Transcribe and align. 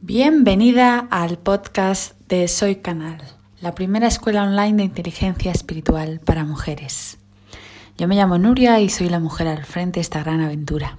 Bienvenida 0.00 1.08
al 1.10 1.38
podcast 1.38 2.16
de 2.28 2.46
Soy 2.46 2.76
Canal, 2.76 3.20
la 3.60 3.74
primera 3.74 4.06
escuela 4.06 4.44
online 4.44 4.76
de 4.76 4.84
inteligencia 4.84 5.50
espiritual 5.50 6.20
para 6.24 6.44
mujeres. 6.44 7.18
Yo 7.96 8.06
me 8.06 8.14
llamo 8.14 8.38
Nuria 8.38 8.78
y 8.78 8.90
soy 8.90 9.08
la 9.08 9.18
mujer 9.18 9.48
al 9.48 9.64
frente 9.64 9.98
de 9.98 10.02
esta 10.02 10.22
gran 10.22 10.40
aventura 10.40 10.96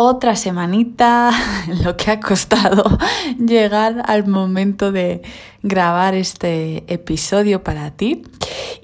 otra 0.00 0.36
semanita, 0.36 1.32
lo 1.82 1.96
que 1.96 2.12
ha 2.12 2.20
costado 2.20 2.84
llegar 3.38 4.04
al 4.06 4.28
momento 4.28 4.92
de 4.92 5.22
grabar 5.64 6.14
este 6.14 6.84
episodio 6.86 7.64
para 7.64 7.90
ti. 7.90 8.22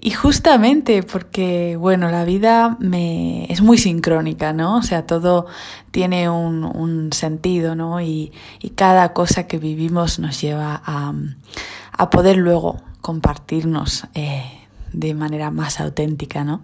Y 0.00 0.10
justamente 0.10 1.04
porque, 1.04 1.76
bueno, 1.78 2.10
la 2.10 2.24
vida 2.24 2.76
me 2.80 3.44
es 3.44 3.62
muy 3.62 3.78
sincrónica, 3.78 4.52
¿no? 4.52 4.78
O 4.78 4.82
sea, 4.82 5.06
todo 5.06 5.46
tiene 5.92 6.28
un, 6.28 7.10
sentido, 7.12 7.76
¿no? 7.76 8.00
Y, 8.00 8.32
cada 8.74 9.12
cosa 9.12 9.46
que 9.46 9.58
vivimos 9.58 10.18
nos 10.18 10.40
lleva 10.40 10.82
a, 10.84 12.10
poder 12.10 12.38
luego 12.38 12.82
compartirnos. 13.00 14.08
Eh, 14.14 14.63
de 14.94 15.14
manera 15.14 15.50
más 15.50 15.80
auténtica, 15.80 16.44
¿no? 16.44 16.62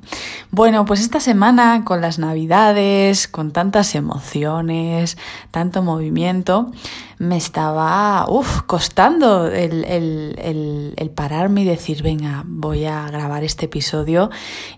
Bueno, 0.50 0.84
pues 0.84 1.00
esta 1.00 1.20
semana 1.20 1.84
con 1.84 2.00
las 2.00 2.18
navidades, 2.18 3.28
con 3.28 3.52
tantas 3.52 3.94
emociones, 3.94 5.18
tanto 5.50 5.82
movimiento, 5.82 6.70
me 7.18 7.36
estaba 7.36 8.26
costando 8.66 9.46
el, 9.48 9.84
el, 9.84 10.94
el, 10.96 11.10
pararme 11.10 11.62
y 11.62 11.64
decir, 11.64 12.02
venga, 12.02 12.44
voy 12.46 12.86
a 12.86 13.06
grabar 13.08 13.44
este 13.44 13.66
episodio 13.66 14.30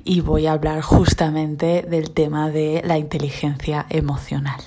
y 0.03 0.23
voy 0.23 0.47
a 0.47 0.53
hablar 0.53 0.81
justamente 0.81 1.87
del 1.89 2.11
tema 2.11 2.51
de 2.51 2.83
la 2.85 2.99
inteligencia 2.99 3.87
emocional. 3.91 4.61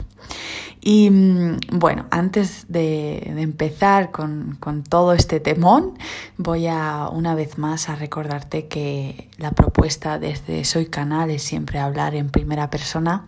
Y 0.87 1.09
mm, 1.09 1.57
bueno, 1.71 2.05
antes 2.11 2.67
de, 2.69 3.17
empezar 3.41 4.11
con, 4.11 4.59
todo 4.87 5.13
este 5.13 5.39
temón, 5.39 5.97
voy 6.37 6.67
a 6.67 7.09
una 7.11 7.33
vez 7.33 7.57
más 7.57 7.89
a 7.89 7.95
recordarte 7.95 8.67
que 8.67 9.27
la 9.39 9.49
propuesta 9.49 10.19
desde 10.19 10.63
Soy 10.63 10.85
Canal 10.85 11.31
es 11.31 11.41
siempre 11.41 11.79
hablar 11.79 12.13
en 12.13 12.29
primera 12.29 12.69
persona 12.69 13.25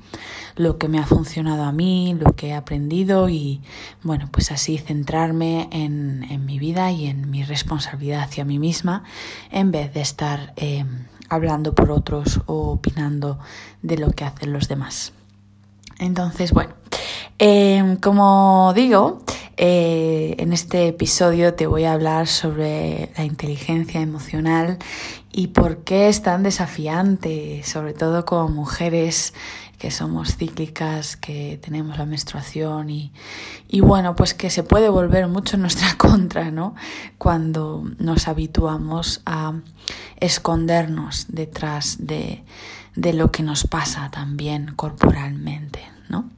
lo 0.55 0.77
que 0.77 0.87
me 0.87 0.99
ha 0.99 1.07
funcionado 1.07 1.63
a 1.63 1.71
mí, 1.71 2.15
lo 2.19 2.35
que 2.35 2.49
he 2.49 2.53
aprendido 2.53 3.27
y 3.27 3.63
bueno, 4.03 4.29
pues 4.31 4.51
así 4.51 4.77
centrarme 4.77 5.67
en, 5.71 6.45
mi 6.45 6.59
vida 6.59 6.91
y 6.91 7.07
en 7.07 7.31
mi 7.31 7.43
responsabilidad 7.43 8.21
hacia 8.21 8.45
mí 8.45 8.59
misma 8.59 9.03
en 9.49 9.71
vez 9.71 9.91
de 9.95 10.01
estar 10.01 10.53
eh, 10.57 10.85
hablando 11.27 11.73
por 11.73 11.89
otros 11.89 12.39
o 12.45 12.73
opinando 12.73 13.39
de 13.81 13.97
lo 13.97 14.11
que 14.11 14.25
hacen 14.25 14.53
los 14.53 14.67
demás. 14.67 15.13
Entonces, 15.99 16.51
bueno, 16.51 16.75
Em, 17.39 17.97
como 17.97 18.73
digo, 18.75 19.21
eh, 19.57 20.35
en 20.39 20.53
este 20.53 20.87
episodio 20.87 21.53
te 21.53 21.67
voy 21.67 21.83
a 21.83 21.93
hablar 21.93 22.25
sobre 22.25 23.11
la 23.15 23.25
inteligencia 23.25 24.01
emocional 24.01 24.79
y 25.31 25.47
por 25.49 25.83
qué 25.83 26.07
es 26.07 26.23
tan 26.23 26.41
desafiante, 26.41 27.61
sobre 27.63 27.93
todo 27.93 28.25
como 28.25 28.49
mujeres 28.49 29.35
que 29.77 29.91
somos 29.91 30.35
cíclicas, 30.35 31.15
que 31.15 31.59
tenemos 31.61 31.99
la 31.99 32.07
menstruación 32.07 32.89
y, 32.89 33.13
y 33.67 33.81
bueno, 33.81 34.15
pues 34.15 34.33
que 34.33 34.49
se 34.49 34.63
puede 34.63 34.89
volver 34.89 35.27
mucho 35.27 35.57
en 35.57 35.61
nuestra 35.61 35.93
contra, 35.97 36.49
¿no? 36.49 36.73
Cuando 37.19 37.83
nos 37.99 38.27
habituamos 38.27 39.21
a 39.27 39.53
escondernos 40.19 41.27
detrás 41.29 41.97
de, 41.99 42.43
de 42.95 43.13
lo 43.13 43.31
que 43.31 43.43
nos 43.43 43.67
pasa 43.67 44.09
también 44.09 44.73
corporalmente, 44.75 45.81
¿no? 46.09 46.36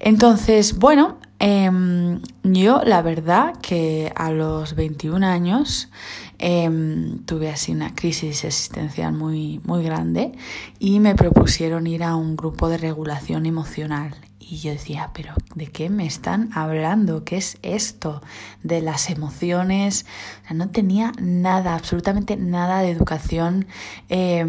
Entonces, 0.00 0.78
bueno, 0.78 1.18
em, 1.38 2.20
yo 2.42 2.82
la 2.84 3.02
verdad 3.02 3.54
que 3.60 4.12
a 4.14 4.30
los 4.30 4.74
21 4.74 5.24
años 5.24 5.90
em, 6.38 7.24
tuve 7.24 7.50
así 7.50 7.72
una 7.72 7.94
crisis 7.94 8.44
existencial 8.44 9.12
muy, 9.12 9.60
muy 9.64 9.82
grande 9.82 10.32
y 10.78 11.00
me 11.00 11.14
propusieron 11.14 11.86
ir 11.86 12.04
a 12.04 12.14
un 12.14 12.36
grupo 12.36 12.68
de 12.68 12.78
regulación 12.78 13.46
emocional. 13.46 14.14
Y 14.38 14.58
yo 14.58 14.70
decía, 14.70 15.10
pero 15.12 15.34
¿de 15.56 15.66
qué 15.66 15.90
me 15.90 16.06
están 16.06 16.50
hablando? 16.54 17.24
¿Qué 17.24 17.36
es 17.36 17.58
esto 17.62 18.22
de 18.62 18.80
las 18.80 19.10
emociones? 19.10 20.06
no 20.54 20.70
tenía 20.70 21.12
nada, 21.20 21.74
absolutamente 21.74 22.36
nada 22.36 22.80
de 22.80 22.90
educación. 22.90 23.66
Eh, 24.08 24.46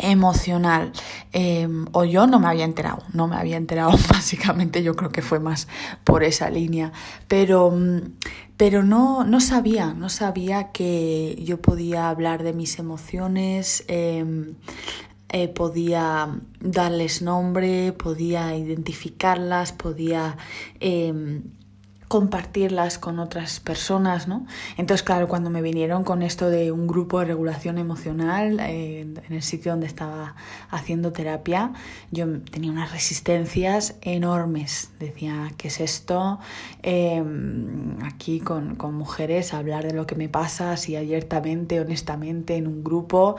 emocional. 0.00 0.92
Em, 1.32 1.86
o 1.92 2.04
yo 2.04 2.26
no 2.26 2.40
me 2.40 2.48
había 2.48 2.64
enterado, 2.64 3.02
no 3.12 3.28
me 3.28 3.36
había 3.36 3.56
enterado 3.56 3.92
básicamente, 4.10 4.82
yo 4.82 4.94
creo 4.94 5.10
que 5.10 5.22
fue 5.22 5.40
más 5.40 5.68
por 6.04 6.24
esa 6.24 6.50
línea, 6.50 6.92
pero, 7.28 7.70
mm, 7.70 8.16
pero 8.56 8.82
no, 8.82 9.24
no 9.24 9.40
sabía, 9.40 9.94
no 9.94 10.08
sabía 10.08 10.72
que 10.72 11.38
yo 11.42 11.60
podía 11.60 12.08
hablar 12.08 12.42
de 12.42 12.52
mis 12.52 12.78
emociones, 12.78 13.84
em, 13.88 14.54
eh, 15.32 15.48
podía 15.48 16.28
darles 16.60 17.22
nombre, 17.22 17.92
podía 17.92 18.56
identificarlas, 18.56 19.72
podía 19.72 20.36
em, 20.80 21.44
compartirlas 22.10 22.98
con 22.98 23.20
otras 23.20 23.60
personas, 23.60 24.26
¿no? 24.26 24.44
Entonces, 24.76 25.04
claro, 25.04 25.28
cuando 25.28 25.48
me 25.48 25.62
vinieron 25.62 26.02
con 26.02 26.22
esto 26.22 26.50
de 26.50 26.72
un 26.72 26.88
grupo 26.88 27.20
de 27.20 27.26
regulación 27.26 27.78
emocional 27.78 28.58
eh, 28.58 29.02
en 29.02 29.32
el 29.32 29.42
sitio 29.42 29.70
donde 29.70 29.86
estaba 29.86 30.34
haciendo 30.70 31.12
terapia, 31.12 31.72
yo 32.10 32.26
tenía 32.50 32.72
unas 32.72 32.90
resistencias 32.90 33.94
enormes. 34.00 34.90
Decía, 34.98 35.52
¿qué 35.56 35.68
es 35.68 35.78
esto? 35.78 36.40
Em, 36.82 38.02
aquí 38.02 38.40
con, 38.40 38.74
con, 38.74 38.92
mujeres, 38.96 39.54
hablar 39.54 39.84
de 39.84 39.94
lo 39.94 40.04
que 40.08 40.16
me 40.16 40.28
pasa 40.28 40.72
así 40.72 40.96
abiertamente, 40.96 41.80
honestamente, 41.80 42.56
en 42.56 42.66
un 42.66 42.82
grupo. 42.82 43.36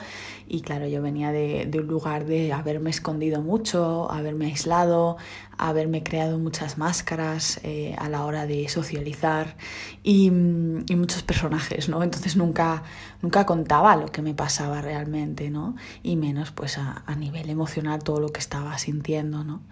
Y 0.48 0.62
claro, 0.62 0.86
yo 0.86 1.02
venía 1.02 1.30
de, 1.30 1.66
de 1.66 1.78
un 1.78 1.88
lugar 1.88 2.24
de 2.24 2.54
haberme 2.54 2.88
escondido 2.88 3.42
mucho, 3.42 4.10
haberme 4.10 4.46
aislado, 4.46 5.18
haberme 5.58 6.02
creado 6.02 6.38
muchas 6.38 6.78
máscaras 6.78 7.60
eh, 7.62 7.94
a 7.98 8.08
la 8.08 8.24
hora 8.24 8.46
de 8.46 8.68
socializar 8.68 9.56
y, 10.02 10.26
y, 10.26 10.96
muchos 10.96 11.22
personajes, 11.22 11.88
¿no? 11.88 12.02
Entonces 12.02 12.36
nunca, 12.36 12.82
nunca 13.22 13.46
contaba 13.46 13.96
lo 13.96 14.06
que 14.08 14.20
me 14.20 14.34
pasaba 14.34 14.82
realmente, 14.82 15.48
¿no? 15.48 15.76
Y 16.02 16.16
menos 16.16 16.50
pues 16.50 16.76
a, 16.76 17.04
nivel 17.16 17.50
emocional 17.50 18.02
todo 18.02 18.18
lo 18.18 18.28
que 18.30 18.40
estaba 18.40 18.76
sintiendo, 18.78 19.44
¿no? 19.44 19.62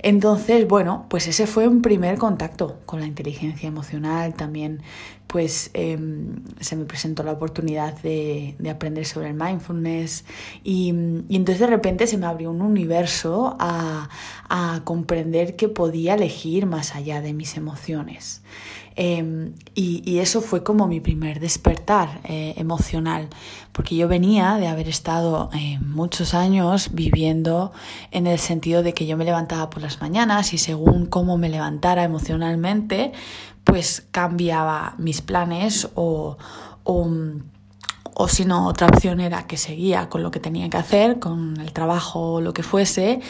Entonces, 0.00 0.68
bueno, 0.68 1.06
pues 1.08 1.26
ese 1.26 1.46
fue 1.46 1.66
un 1.66 1.80
primer 1.80 2.18
contacto 2.18 2.80
con 2.84 3.00
la 3.00 3.06
inteligencia 3.06 3.66
emocional, 3.66 4.34
también 4.34 4.82
pues 5.26 5.70
em, 5.74 6.42
se 6.60 6.74
me 6.74 6.84
presentó 6.86 7.22
la 7.22 7.32
oportunidad 7.32 7.98
de, 8.00 8.56
de 8.58 8.70
aprender 8.70 9.04
sobre 9.04 9.28
el 9.28 9.34
mindfulness 9.34 10.24
y, 10.64 10.94
y, 11.28 11.36
entonces 11.36 11.60
de 11.60 11.66
repente 11.66 12.06
se 12.06 12.16
me 12.16 12.26
abrió 12.26 12.50
un 12.50 12.62
universo 12.62 13.56
a, 13.58 14.08
a 14.48 14.80
comprender 14.84 15.54
que 15.56 15.68
podía 15.68 16.14
elegir 16.14 16.66
más 16.66 16.94
allá 16.94 17.20
de 17.20 17.34
mis 17.34 17.56
emociones. 17.56 18.42
Em, 19.00 19.54
y, 19.76 20.18
eso 20.18 20.40
fue 20.40 20.64
como 20.64 20.88
mi 20.88 20.98
primer 20.98 21.38
despertar 21.38 22.20
eh, 22.24 22.54
emocional, 22.56 23.28
porque 23.70 23.94
yo 23.94 24.08
venía 24.08 24.56
de 24.56 24.66
haber 24.66 24.88
estado 24.88 25.50
eh, 25.54 25.78
muchos 25.78 26.34
años 26.34 26.90
viviendo 26.92 27.70
en 28.10 28.26
el 28.26 28.40
sentido 28.40 28.82
de 28.82 28.94
que 28.94 29.06
yo 29.06 29.16
me 29.16 29.24
levantaba 29.24 29.70
por 29.70 29.82
las 29.82 30.00
mañanas 30.00 30.52
y 30.52 30.58
según 30.58 31.06
cómo 31.06 31.38
me 31.38 31.48
levantara 31.48 32.02
emocionalmente, 32.02 33.12
pues 33.62 34.04
cambiaba 34.10 34.96
mis 34.98 35.22
planes 35.22 35.88
o, 35.94 36.36
o 36.82 37.08
o 38.20 38.26
si 38.26 38.44
no, 38.44 38.66
otra 38.66 38.88
opción 38.88 39.20
era 39.20 39.46
que 39.46 39.56
seguía 39.56 40.08
con 40.08 40.24
lo 40.24 40.32
que 40.32 40.40
tenía 40.40 40.68
que 40.68 40.76
hacer, 40.76 41.20
con 41.20 41.56
el 41.60 41.72
trabajo 41.72 42.32
o 42.32 42.40
lo 42.40 42.52
que 42.52 42.64
fuese, 42.64 43.20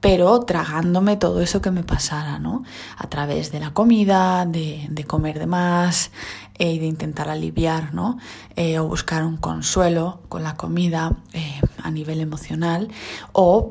pero 0.00 0.40
tragándome 0.40 1.16
todo 1.16 1.40
eso 1.40 1.60
que 1.60 1.70
me 1.70 1.82
pasara, 1.82 2.38
¿no? 2.38 2.62
A 2.96 3.08
través 3.08 3.50
de 3.50 3.60
la 3.60 3.72
comida, 3.72 4.46
de, 4.46 4.86
de 4.90 5.04
comer 5.04 5.38
de 5.38 5.46
más 5.46 6.10
eh, 6.58 6.72
y 6.72 6.78
de 6.78 6.86
intentar 6.86 7.28
aliviar, 7.28 7.94
¿no? 7.94 8.18
Eh, 8.56 8.78
o 8.78 8.86
buscar 8.86 9.24
un 9.24 9.36
consuelo 9.36 10.20
con 10.28 10.42
la 10.42 10.56
comida 10.56 11.16
eh, 11.32 11.60
a 11.88 11.90
nivel 11.90 12.20
emocional 12.20 12.88
o 13.32 13.70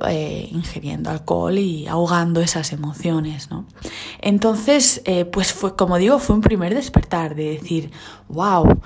ingiriendo 0.52 1.10
alcohol 1.10 1.58
y 1.58 1.88
ahogando 1.88 2.42
esas 2.42 2.74
emociones, 2.74 3.50
¿no? 3.50 3.66
Entonces, 4.20 5.02
pues 5.32 5.54
fue, 5.54 5.76
como 5.76 5.98
digo, 5.98 6.20
fue 6.20 6.36
un 6.36 6.42
primer 6.42 6.74
despertar 6.76 7.36
de 7.36 7.52
decir, 7.52 7.92
wow, 8.30 8.80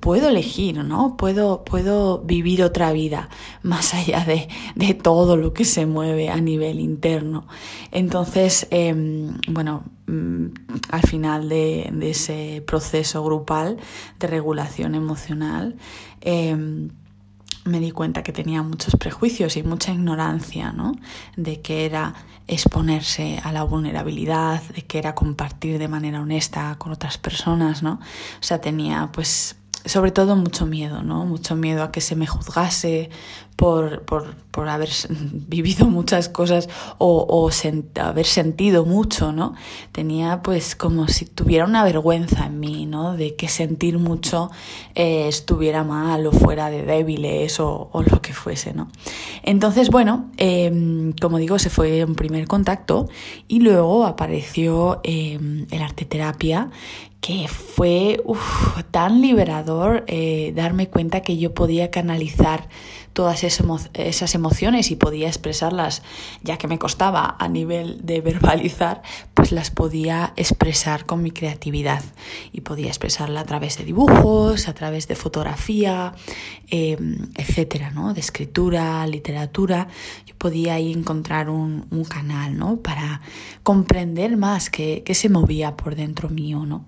puedo 0.00 0.28
elegir, 0.28 0.84
¿no? 0.84 1.16
Puedo, 1.16 1.64
puedo 1.64 2.18
vivir 2.20 2.62
otra 2.62 2.92
vida 2.92 3.28
más 3.62 3.94
allá 3.94 4.24
de, 4.24 4.48
de 4.74 4.94
todo 4.94 5.36
lo 5.36 5.52
que 5.52 5.64
se 5.64 5.86
mueve 5.86 6.28
a 6.28 6.40
nivel 6.40 6.80
interno. 6.80 7.46
Entonces, 7.90 8.66
em, 8.70 9.38
bueno, 9.48 9.84
mm, 10.06 10.46
al 10.90 11.02
final 11.02 11.48
de, 11.48 11.90
de 11.92 12.10
ese 12.10 12.62
proceso 12.66 13.24
grupal 13.24 13.78
de 14.18 14.26
regulación 14.26 14.94
emocional, 14.94 15.76
em, 16.20 16.90
me 17.64 17.80
di 17.80 17.90
cuenta 17.90 18.22
que 18.22 18.32
tenía 18.32 18.62
muchos 18.62 18.96
prejuicios 18.96 19.56
y 19.56 19.62
mucha 19.62 19.92
ignorancia, 19.92 20.72
¿no? 20.72 20.92
De 21.36 21.60
que 21.60 21.84
era 21.84 22.14
exponerse 22.46 23.40
a 23.44 23.52
la 23.52 23.62
vulnerabilidad, 23.62 24.62
de 24.74 24.82
que 24.82 24.98
era 24.98 25.14
compartir 25.14 25.78
de 25.78 25.88
manera 25.88 26.20
honesta 26.20 26.76
con 26.78 26.92
otras 26.92 27.18
personas, 27.18 27.82
¿no? 27.82 28.00
O 28.40 28.42
sea, 28.42 28.60
tenía 28.60 29.10
pues 29.12 29.57
sobre 29.84 30.10
todo 30.10 30.36
mucho 30.36 30.66
miedo, 30.66 31.02
¿no? 31.02 31.24
Mucho 31.26 31.56
miedo 31.56 31.82
a 31.82 31.92
que 31.92 32.00
se 32.00 32.16
me 32.16 32.26
juzgase 32.26 33.10
por, 33.58 34.02
por, 34.02 34.36
por 34.52 34.68
haber 34.68 34.88
vivido 35.48 35.86
muchas 35.86 36.28
cosas 36.28 36.68
o, 36.98 37.26
o 37.28 37.50
haber 38.00 38.26
sentido 38.26 38.84
mucho, 38.84 39.32
¿no? 39.32 39.54
Tenía 39.90 40.42
pues 40.42 40.76
como 40.76 41.08
si 41.08 41.26
tuviera 41.26 41.64
una 41.64 41.82
vergüenza 41.82 42.46
en 42.46 42.60
mí, 42.60 42.86
¿no? 42.86 43.16
De 43.16 43.34
que 43.34 43.48
sentir 43.48 43.98
mucho 43.98 44.52
eh, 44.94 45.26
estuviera 45.26 45.82
mal 45.82 46.26
o 46.28 46.32
fuera 46.32 46.70
de 46.70 46.84
débiles 46.84 47.58
o, 47.58 47.90
o, 47.92 48.02
lo 48.02 48.22
que 48.22 48.32
fuese, 48.32 48.74
¿no? 48.74 48.88
Entonces, 49.42 49.90
bueno, 49.90 50.30
eh, 50.36 51.12
como 51.20 51.38
digo, 51.38 51.58
se 51.58 51.68
fue 51.68 52.04
un 52.04 52.14
primer 52.14 52.46
contacto 52.46 53.08
y 53.48 53.58
luego 53.58 54.06
apareció 54.06 55.00
eh, 55.02 55.66
el 55.68 55.82
arte 55.82 56.04
terapia 56.04 56.70
que 57.20 57.48
fue 57.48 58.22
tan 58.90 59.20
liberador 59.20 60.04
eh, 60.06 60.52
darme 60.54 60.88
cuenta 60.88 61.20
que 61.20 61.36
yo 61.36 61.52
podía 61.52 61.90
canalizar 61.90 62.68
todas 63.12 63.42
esas 63.42 64.34
emociones 64.36 64.92
y 64.92 64.96
podía 64.96 65.26
expresarlas, 65.26 66.02
ya 66.44 66.56
que 66.56 66.68
me 66.68 66.78
costaba 66.78 67.34
a 67.40 67.48
nivel 67.48 67.98
de 68.06 68.20
verbalizar, 68.20 69.02
pues 69.34 69.50
las 69.50 69.72
podía 69.72 70.32
expresar 70.36 71.04
con 71.04 71.20
mi 71.20 71.32
creatividad 71.32 72.04
y 72.52 72.60
podía 72.60 72.86
expresarla 72.86 73.40
a 73.40 73.44
través 73.44 73.76
de 73.76 73.84
dibujos, 73.84 74.68
a 74.68 74.74
través 74.74 75.08
de 75.08 75.16
fotografía, 75.16 76.14
eh, 76.70 76.96
etcétera, 77.34 77.90
¿no? 77.90 78.14
De 78.14 78.20
escritura, 78.20 79.04
literatura. 79.08 79.88
Yo 80.24 80.36
podía 80.36 80.74
ahí 80.74 80.92
encontrar 80.92 81.50
un, 81.50 81.86
un 81.90 82.04
canal, 82.04 82.56
¿no? 82.56 82.76
Para 82.76 83.20
comprender 83.64 84.36
más 84.36 84.70
qué, 84.70 85.02
qué 85.04 85.14
se 85.16 85.28
movía 85.28 85.76
por 85.76 85.96
dentro 85.96 86.28
mío, 86.28 86.64
¿no? 86.64 86.84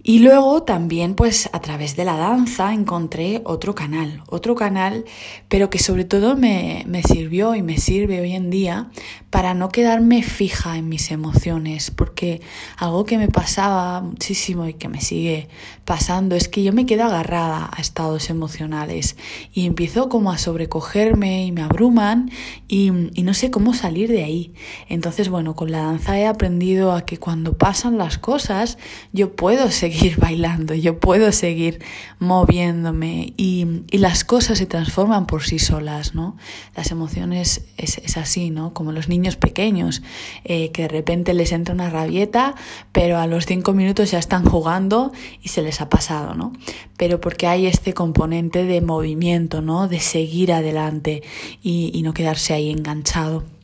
Y 0.00 0.20
luego 0.20 0.62
también 0.62 1.16
pues 1.16 1.50
a 1.52 1.60
través 1.60 1.96
de 1.96 2.04
la 2.04 2.16
danza 2.16 2.72
encontré 2.72 3.42
otro 3.44 3.74
canal, 3.74 4.22
otro 4.28 4.54
canal, 4.54 5.04
pero 5.48 5.70
que 5.70 5.80
sobre 5.80 6.04
todo 6.04 6.36
me, 6.36 6.84
me, 6.86 7.02
sirvió 7.02 7.56
y 7.56 7.62
me 7.62 7.78
sirve 7.78 8.20
hoy 8.20 8.32
en 8.32 8.48
día 8.48 8.90
para 9.30 9.54
no 9.54 9.70
quedarme 9.70 10.22
fija 10.22 10.78
en 10.78 10.88
mis 10.88 11.10
emociones, 11.10 11.90
porque 11.90 12.40
algo 12.76 13.04
que 13.04 13.18
me 13.18 13.28
pasaba 13.28 14.00
muchísimo 14.00 14.68
y 14.68 14.74
que 14.74 14.88
me 14.88 15.00
sigue 15.00 15.48
pasando 15.84 16.36
es 16.36 16.48
que 16.48 16.62
yo 16.62 16.72
me 16.72 16.86
quedo 16.86 17.04
agarrada 17.04 17.68
a 17.72 17.80
estados 17.80 18.30
emocionales 18.30 19.16
y 19.52 19.66
empiezo 19.66 20.08
como 20.08 20.30
a 20.30 20.38
sobrecogerme 20.38 21.44
y 21.44 21.52
me 21.52 21.62
abruman 21.62 22.30
y, 22.68 22.92
y 23.14 23.22
no 23.24 23.34
sé 23.34 23.50
cómo 23.50 23.74
salir 23.74 24.08
de 24.08 24.22
ahí. 24.22 24.54
Entonces 24.88 25.28
bueno, 25.28 25.56
con 25.56 25.72
la 25.72 25.82
danza 25.82 26.16
he 26.18 26.26
aprendido 26.26 26.92
a 26.92 27.04
que 27.04 27.18
cuando 27.18 27.58
pasan 27.58 27.98
las 27.98 28.16
cosas 28.16 28.78
yo 29.12 29.34
puedo 29.34 29.70
seguir 29.72 29.97
bailando, 30.16 30.74
yo 30.74 30.98
puedo 30.98 31.32
seguir 31.32 31.80
moviéndome 32.18 33.32
y, 33.36 33.82
y, 33.90 33.98
las 33.98 34.24
cosas 34.24 34.58
se 34.58 34.66
transforman 34.66 35.26
por 35.26 35.42
sí 35.44 35.58
solas, 35.58 36.14
¿no? 36.14 36.36
Las 36.76 36.90
emociones 36.90 37.64
es, 37.76 37.98
es 37.98 38.16
así, 38.16 38.50
¿no? 38.50 38.72
Como 38.72 38.92
los 38.92 39.08
niños 39.08 39.36
pequeños, 39.36 40.02
eh, 40.44 40.70
que 40.72 40.82
de 40.82 40.88
repente 40.88 41.34
les 41.34 41.52
entra 41.52 41.74
una 41.74 41.90
rabieta, 41.90 42.54
pero 42.92 43.18
a 43.18 43.26
los 43.26 43.46
cinco 43.46 43.72
minutos 43.72 44.10
ya 44.10 44.18
están 44.18 44.44
jugando 44.44 45.12
y 45.42 45.48
se 45.48 45.62
les 45.62 45.80
ha 45.80 45.88
pasado, 45.88 46.34
¿no? 46.34 46.52
Pero 46.96 47.20
porque 47.20 47.46
hay 47.46 47.66
este 47.66 47.94
componente 47.94 48.64
de 48.64 48.80
movimiento, 48.80 49.62
¿no? 49.62 49.88
De 49.88 50.00
seguir 50.00 50.52
adelante 50.52 51.22
y, 51.62 51.90
y 51.94 52.02
no 52.02 52.14
quedarse 52.14 52.54
ahí 52.54 52.70
enganchado. 52.70 53.57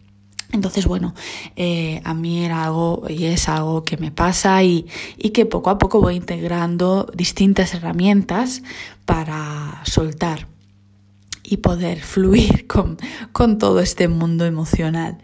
Entonces, 0.54 0.86
bueno, 0.86 1.14
eh, 1.56 2.00
a 2.04 2.14
mí 2.14 2.44
era 2.44 2.64
algo 2.64 3.04
y 3.08 3.24
es 3.24 3.48
algo 3.48 3.84
que 3.84 3.96
me 3.96 4.10
pasa 4.10 4.62
y, 4.62 4.86
y 5.18 5.30
que 5.30 5.46
poco 5.46 5.70
a 5.70 5.78
poco 5.78 6.00
voy 6.00 6.16
integrando 6.16 7.10
distintas 7.14 7.74
herramientas 7.74 8.62
para 9.04 9.82
soltar 9.84 10.53
y 11.44 11.58
poder 11.58 12.00
fluir 12.00 12.66
con, 12.68 12.96
con, 13.32 13.58
todo 13.58 13.80
este 13.80 14.08
mundo 14.08 14.46
emocional. 14.46 15.18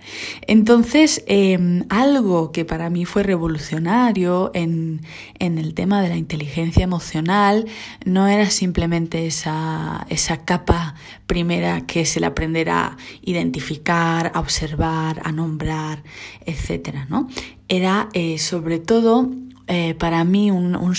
Entonces, 0.46 1.24
eh, 1.26 1.82
algo 1.88 2.52
que 2.52 2.64
para 2.64 2.90
mí 2.90 3.06
fue 3.06 3.22
revolucionario 3.22 4.50
en, 4.54 5.00
en, 5.38 5.58
el 5.58 5.74
tema 5.74 6.02
de 6.02 6.10
la 6.10 6.16
inteligencia 6.16 6.84
emocional 6.84 7.66
no 8.04 8.28
era 8.28 8.50
simplemente 8.50 9.26
esa, 9.26 10.06
esa 10.10 10.44
capa 10.44 10.94
primera 11.26 11.80
que 11.86 12.02
es 12.02 12.16
el 12.16 12.24
aprender 12.24 12.70
a 12.70 12.96
identificar, 13.22 14.30
a 14.34 14.40
observar, 14.40 15.22
a 15.24 15.32
nombrar, 15.32 16.02
etcétera, 16.44 17.06
¿no? 17.08 17.28
Era 17.68 18.08
eh, 18.12 18.38
sobre 18.38 18.78
todo 18.78 19.30
eh, 19.72 19.94
para 19.94 20.24
mí 20.24 20.50
un, 20.50 20.74
un, 20.74 20.96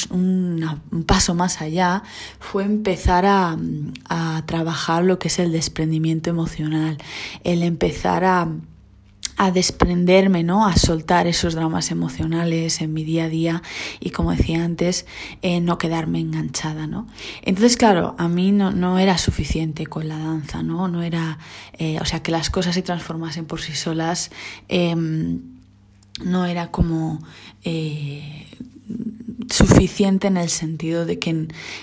un, 0.92 1.04
paso 1.04 1.36
más 1.36 1.62
allá 1.62 2.04
fue 2.40 2.64
empezar 2.64 3.26
a, 3.26 3.58
a, 4.08 4.44
trabajar 4.46 5.04
lo 5.04 5.20
que 5.20 5.28
es 5.28 5.40
el 5.40 5.52
desprendimiento 5.52 6.30
emocional, 6.30 6.98
el 7.44 7.64
empezar 7.64 8.24
a, 8.24 8.48
a 9.36 9.52
desprenderme, 9.52 10.46
¿no? 10.46 10.66
A 10.66 10.78
soltar 10.78 11.28
esos 11.28 11.54
dramas 11.54 11.92
emocionales 11.92 12.80
en 12.80 12.94
mi 12.94 13.04
día 13.04 13.26
a 13.26 13.28
día 13.28 13.62
y 14.00 14.12
como 14.12 14.32
decía 14.32 14.64
antes, 14.64 15.06
eh, 15.42 15.60
no 15.60 15.78
quedarme 15.78 16.22
enganchada, 16.22 16.88
¿no? 16.88 17.08
Entonces, 17.42 17.76
claro, 17.76 18.16
a 18.18 18.30
mí 18.30 18.54
no, 18.54 18.72
no 18.72 19.00
era 19.00 19.18
suficiente 19.18 19.86
con 19.86 20.08
la 20.08 20.18
danza, 20.18 20.64
¿no? 20.64 20.88
No 20.88 21.04
era, 21.04 21.40
eh, 21.74 21.98
o 22.00 22.06
sea, 22.06 22.24
que 22.24 22.32
las 22.32 22.50
cosas 22.50 22.74
se 22.76 22.84
transformasen 22.84 23.46
por 23.46 23.60
sí 23.60 23.76
solas. 23.76 24.32
Eh, 24.70 24.96
no 26.24 26.46
era 26.46 26.72
como 26.72 27.22
eh, 27.64 28.48
suficiente 29.50 30.28
en 30.28 30.38
el 30.38 30.50
sentido 30.50 31.06
de 31.06 31.20
que 31.20 31.34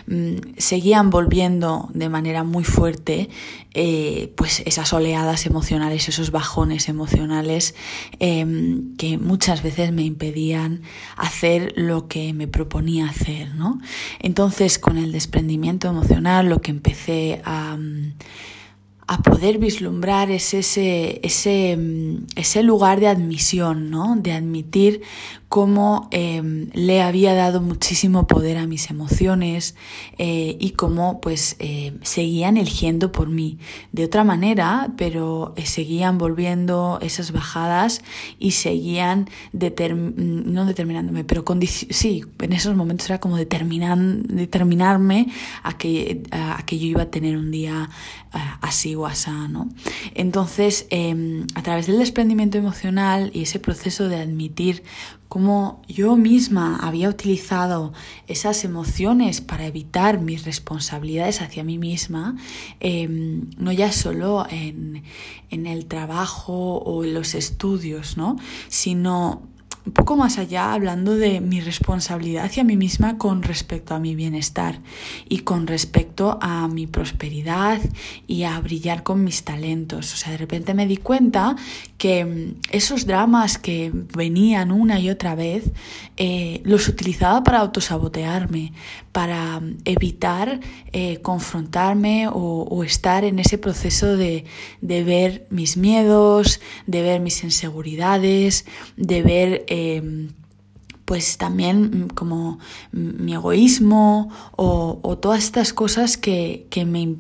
mm, 0.07 0.57
seguían 0.57 1.11
volviendo 1.11 1.89
de 1.93 2.09
manera 2.09 2.45
muy 2.45 2.65
fuerte 2.65 3.29
eh, 3.75 4.33
pues 4.37 4.63
esas 4.65 4.93
oleadas 4.93 5.47
emocionales, 5.47 6.09
esos 6.09 6.31
bajones 6.31 6.89
emocionales 6.89 7.75
eh, 8.21 8.81
que 8.97 9.19
muchas 9.19 9.63
veces 9.63 9.93
me 9.93 10.03
impedían 10.03 10.83
hacer 11.17 11.73
lo 11.77 12.09
que 12.09 12.33
me 12.33 12.49
proponía 12.49 13.07
hacer, 13.09 13.55
¿no? 13.55 13.81
Entonces 14.21 14.79
con 14.79 14.97
el 14.97 15.13
desprendimiento 15.13 15.89
emocional 15.89 16.49
lo 16.49 16.61
que 16.61 16.71
empecé 16.71 17.41
a... 17.45 17.75
Um, 17.75 18.13
a 19.09 19.23
poder 19.23 19.57
vislumbrar 19.59 20.31
es 20.31 20.53
ese, 20.53 21.19
ese, 21.23 21.77
mm, 21.77 22.27
ese 22.37 22.63
lugar 22.63 23.01
de 23.01 23.09
admisión, 23.09 23.91
¿no? 23.91 24.17
De 24.17 24.33
admitir 24.33 25.01
cómo 25.49 26.09
eh, 26.11 26.69
le 26.75 27.01
había 27.01 27.35
dado 27.35 27.63
muchísimo 27.63 28.27
poder 28.27 28.59
a 28.59 28.67
mis 28.67 28.91
emociones 28.91 29.77
eh, 30.19 30.57
y 30.61 30.71
cómo 30.73 31.21
pues 31.21 31.57
eh, 31.59 31.95
seguían 32.03 32.59
eligiendo 32.59 33.13
por 33.13 33.29
mí 33.29 33.59
de 33.93 34.05
otra 34.05 34.25
manera, 34.25 34.93
pero 34.99 35.55
eh, 35.57 35.65
seguían 35.65 36.19
volviendo 36.19 36.99
esas 37.01 37.33
bajadas 37.33 38.03
y 38.39 38.53
seguían 38.53 39.29
determ 39.53 40.15
no 40.17 40.67
determinándome, 40.67 41.25
pero 41.25 41.45
sí, 41.63 42.25
en 42.41 42.53
esos 42.53 42.77
momentos 42.77 43.09
era 43.09 43.19
como 43.19 43.37
determinan 43.37 44.25
determinarme 44.25 45.29
a 45.63 45.79
que, 45.79 46.23
a, 46.31 46.63
que 46.67 46.79
yo 46.79 46.87
iba 46.87 47.03
a 47.03 47.11
tener 47.11 47.37
un 47.37 47.51
día 47.51 47.89
así 48.61 48.95
o 48.95 49.07
así, 49.07 49.31
¿no? 49.49 49.69
Entonces, 50.15 50.87
em, 50.91 51.47
a 51.55 51.63
través 51.63 51.87
del 51.87 51.99
desprendimiento 51.99 52.59
emocional 52.59 53.31
y 53.33 53.43
ese 53.43 53.59
proceso 53.59 54.09
de 54.09 54.17
admitir 54.17 54.83
cómo 55.29 55.83
yo 55.87 56.17
misma 56.17 56.79
había 56.81 57.09
utilizado 57.09 57.93
esas 58.27 58.65
emociones 58.65 59.41
para 59.41 59.67
evitar 59.67 60.21
mis 60.21 60.45
responsabilidades 60.45 61.43
hacia 61.43 61.65
mí 61.65 61.79
misma, 61.79 62.37
eh, 62.81 63.07
no 63.09 63.73
ya 63.73 63.93
solo 63.93 64.47
en, 64.51 65.03
en, 65.51 65.67
el 65.67 65.87
trabajo 65.87 66.79
o 66.79 67.05
en 67.05 67.15
los 67.15 67.35
estudios, 67.35 68.17
¿no? 68.17 68.37
sino 68.69 69.43
un 69.89 69.95
poco 69.95 70.17
más 70.17 70.37
allá 70.37 70.75
hablando 70.75 71.17
de 71.17 71.41
mi 71.41 71.63
responsabilidad 71.63 72.45
hacia 72.45 72.63
mí 72.63 72.77
misma 72.77 73.17
con 73.17 73.43
respecto 73.43 73.95
a 73.95 73.99
mi 73.99 74.15
bienestar 74.15 74.81
y 75.31 75.39
con 75.39 75.67
respecto 75.67 76.39
a 76.43 76.69
mi 76.69 76.87
prosperidad 76.87 77.81
y 78.27 78.43
a 78.43 78.61
brillar 78.61 79.03
con 79.03 79.25
mis 79.25 79.45
talentos. 79.45 80.13
O 80.13 80.17
sea, 80.19 80.33
de 80.33 80.37
repente 80.37 80.75
me 80.75 80.87
di 80.87 80.99
cuenta 80.99 81.57
que 81.99 82.25
mm, 82.25 82.61
esos 82.71 83.05
dramas 83.07 83.59
que 83.59 83.91
venían 83.93 84.73
una 84.73 84.99
y 85.01 85.11
otra 85.11 85.35
vez 85.35 85.65
eh, 86.17 86.63
los 86.65 86.89
utilizaba 86.89 87.43
para 87.43 87.59
autosabotearme, 87.59 88.73
para 89.13 89.61
mm, 89.61 89.79
evitar 89.85 90.61
eh, 90.93 91.19
confrontarme 91.21 92.29
o, 92.29 92.33
o, 92.71 92.85
estar 92.85 93.25
en 93.25 93.39
ese 93.41 93.59
proceso 93.59 94.17
de, 94.17 94.45
de, 94.81 95.05
ver 95.05 95.47
mis 95.51 95.77
miedos, 95.77 96.61
de 96.87 97.03
ver 97.03 97.21
mis 97.21 97.45
inseguridades, 97.45 98.65
de 98.97 99.23
ver... 99.23 99.65
Eh, 99.67 100.29
pues 101.09 101.39
también 101.39 102.05
mm, 102.05 102.09
como 102.09 102.59
mi 102.93 103.33
egoísmo 103.33 104.31
o, 104.57 105.17
todas 105.23 105.43
estas 105.43 105.73
cosas 105.73 106.19
que, 106.19 106.67
me, 106.87 107.17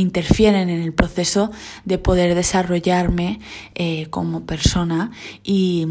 interfieren 0.00 0.68
en 0.68 0.80
el 0.80 0.92
proceso 0.92 1.50
de 1.84 1.98
poder 1.98 2.36
desarrollarme 2.36 3.40
eh, 3.74 4.06
como 4.10 4.46
persona 4.46 5.10
y, 5.42 5.88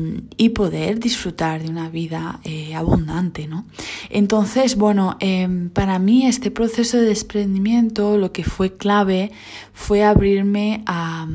poder 0.55 0.99
disfrutar 0.99 1.63
de 1.63 1.69
una 1.69 1.89
vida 1.89 2.39
eh, 2.43 2.75
abundante. 2.75 3.47
¿no? 3.47 3.65
Entonces, 4.09 4.75
bueno, 4.75 5.17
em, 5.19 5.69
para 5.69 5.97
mí 5.97 6.25
este 6.25 6.51
proceso 6.51 6.97
de 6.97 7.03
desprendimiento 7.05 8.17
lo 8.17 8.31
que 8.31 8.43
fue 8.43 8.77
clave 8.77 9.31
fue 9.73 10.03
abrirme 10.03 10.83
a 10.85 11.27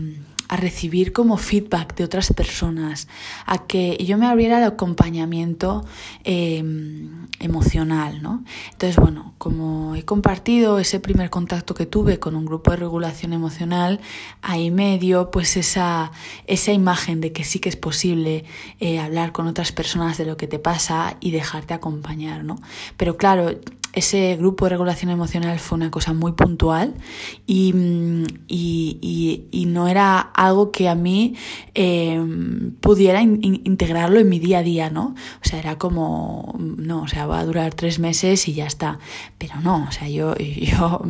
a 0.48 0.56
recibir 0.56 1.12
como 1.12 1.36
feedback 1.36 1.94
de 1.96 2.04
otras 2.04 2.32
personas, 2.32 3.08
a 3.46 3.66
que 3.66 3.96
yo 4.04 4.18
me 4.18 4.26
abriera 4.26 4.58
el 4.58 4.64
acompañamiento 4.64 5.84
em, 6.24 7.26
emocional, 7.40 8.22
¿no? 8.22 8.44
Entonces, 8.72 8.96
bueno, 8.96 9.34
como 9.38 9.94
he 9.94 10.04
compartido 10.04 10.78
ese 10.78 11.00
primer 11.00 11.30
contacto 11.30 11.74
que 11.74 11.86
tuve 11.86 12.18
con 12.18 12.36
un 12.36 12.46
grupo 12.46 12.70
de 12.70 12.78
regulación 12.78 13.32
emocional, 13.32 14.00
ahí 14.42 14.70
medio 14.70 15.30
pues 15.30 15.56
esa, 15.56 16.12
esa 16.46 16.72
imagen 16.72 17.20
de 17.20 17.32
que 17.32 17.44
sí 17.44 17.58
que 17.58 17.68
es 17.68 17.76
posible 17.76 18.44
eh, 18.80 18.98
hablar 18.98 19.32
con 19.32 19.46
otras 19.46 19.72
personas 19.72 20.18
de 20.18 20.26
lo 20.26 20.36
que 20.36 20.46
te 20.46 20.58
pasa 20.58 21.16
y 21.20 21.30
dejarte 21.30 21.74
acompañar, 21.74 22.44
¿no? 22.44 22.56
Pero 22.96 23.16
claro, 23.16 23.50
ese 23.96 24.36
grupo 24.36 24.66
de 24.66 24.70
regulación 24.70 25.10
emocional 25.10 25.58
fue 25.58 25.76
una 25.76 25.90
cosa 25.90 26.12
muy 26.12 26.32
puntual 26.32 26.94
y, 27.46 27.72
no 29.66 29.88
era 29.88 30.20
algo 30.20 30.70
que 30.70 30.88
a 30.88 30.94
mí 30.94 31.34
eh, 31.74 32.18
pudiera 32.80 33.20
integrarlo 33.22 34.20
en 34.20 34.28
mi 34.28 34.38
día 34.38 34.58
a 34.58 34.62
día, 34.62 34.90
¿no? 34.90 35.14
O 35.44 35.48
sea, 35.48 35.58
era 35.58 35.76
como, 35.76 36.54
no, 36.58 37.02
o 37.02 37.08
sea, 37.08 37.26
va 37.26 37.40
a 37.40 37.44
durar 37.44 37.74
tres 37.74 37.98
meses 37.98 38.48
y 38.48 38.54
ya 38.54 38.66
está. 38.66 38.98
Pero 39.38 39.60
no, 39.60 39.86
o 39.88 39.92
sea, 39.92 40.08
yo, 40.08 40.34
yo 40.36 41.02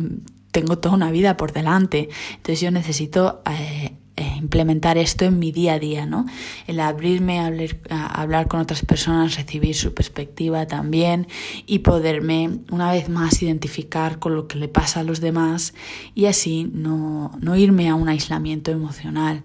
tengo 0.51 0.77
toda 0.79 0.95
una 0.95 1.11
vida 1.11 1.37
por 1.37 1.51
delante, 1.51 2.09
entonces 2.35 2.61
yo 2.61 2.71
necesito... 2.71 3.41
Eh, 3.49 3.96
implementar 4.37 4.97
esto 4.97 5.25
en 5.25 5.39
mi 5.39 5.51
día 5.51 5.73
a 5.73 5.79
día, 5.79 6.05
¿no? 6.05 6.25
El 6.67 6.79
abrirme 6.79 7.39
a 7.39 7.47
hablar, 8.07 8.47
con 8.47 8.59
otras 8.59 8.83
personas, 8.85 9.35
recibir 9.35 9.75
su 9.75 9.93
perspectiva 9.93 10.67
también 10.67 11.27
y 11.65 11.79
poderme 11.79 12.59
una 12.71 12.91
vez 12.91 13.09
más 13.09 13.41
identificar 13.41 14.19
con 14.19 14.35
lo 14.35 14.47
que 14.47 14.57
le 14.57 14.67
pasa 14.67 15.01
a 15.01 15.03
los 15.03 15.21
demás 15.21 15.73
y 16.15 16.25
así 16.25 16.69
no, 16.73 17.31
no 17.39 17.55
irme 17.55 17.89
a 17.89 17.95
un 17.95 18.09
aislamiento 18.09 18.71
emocional. 18.71 19.43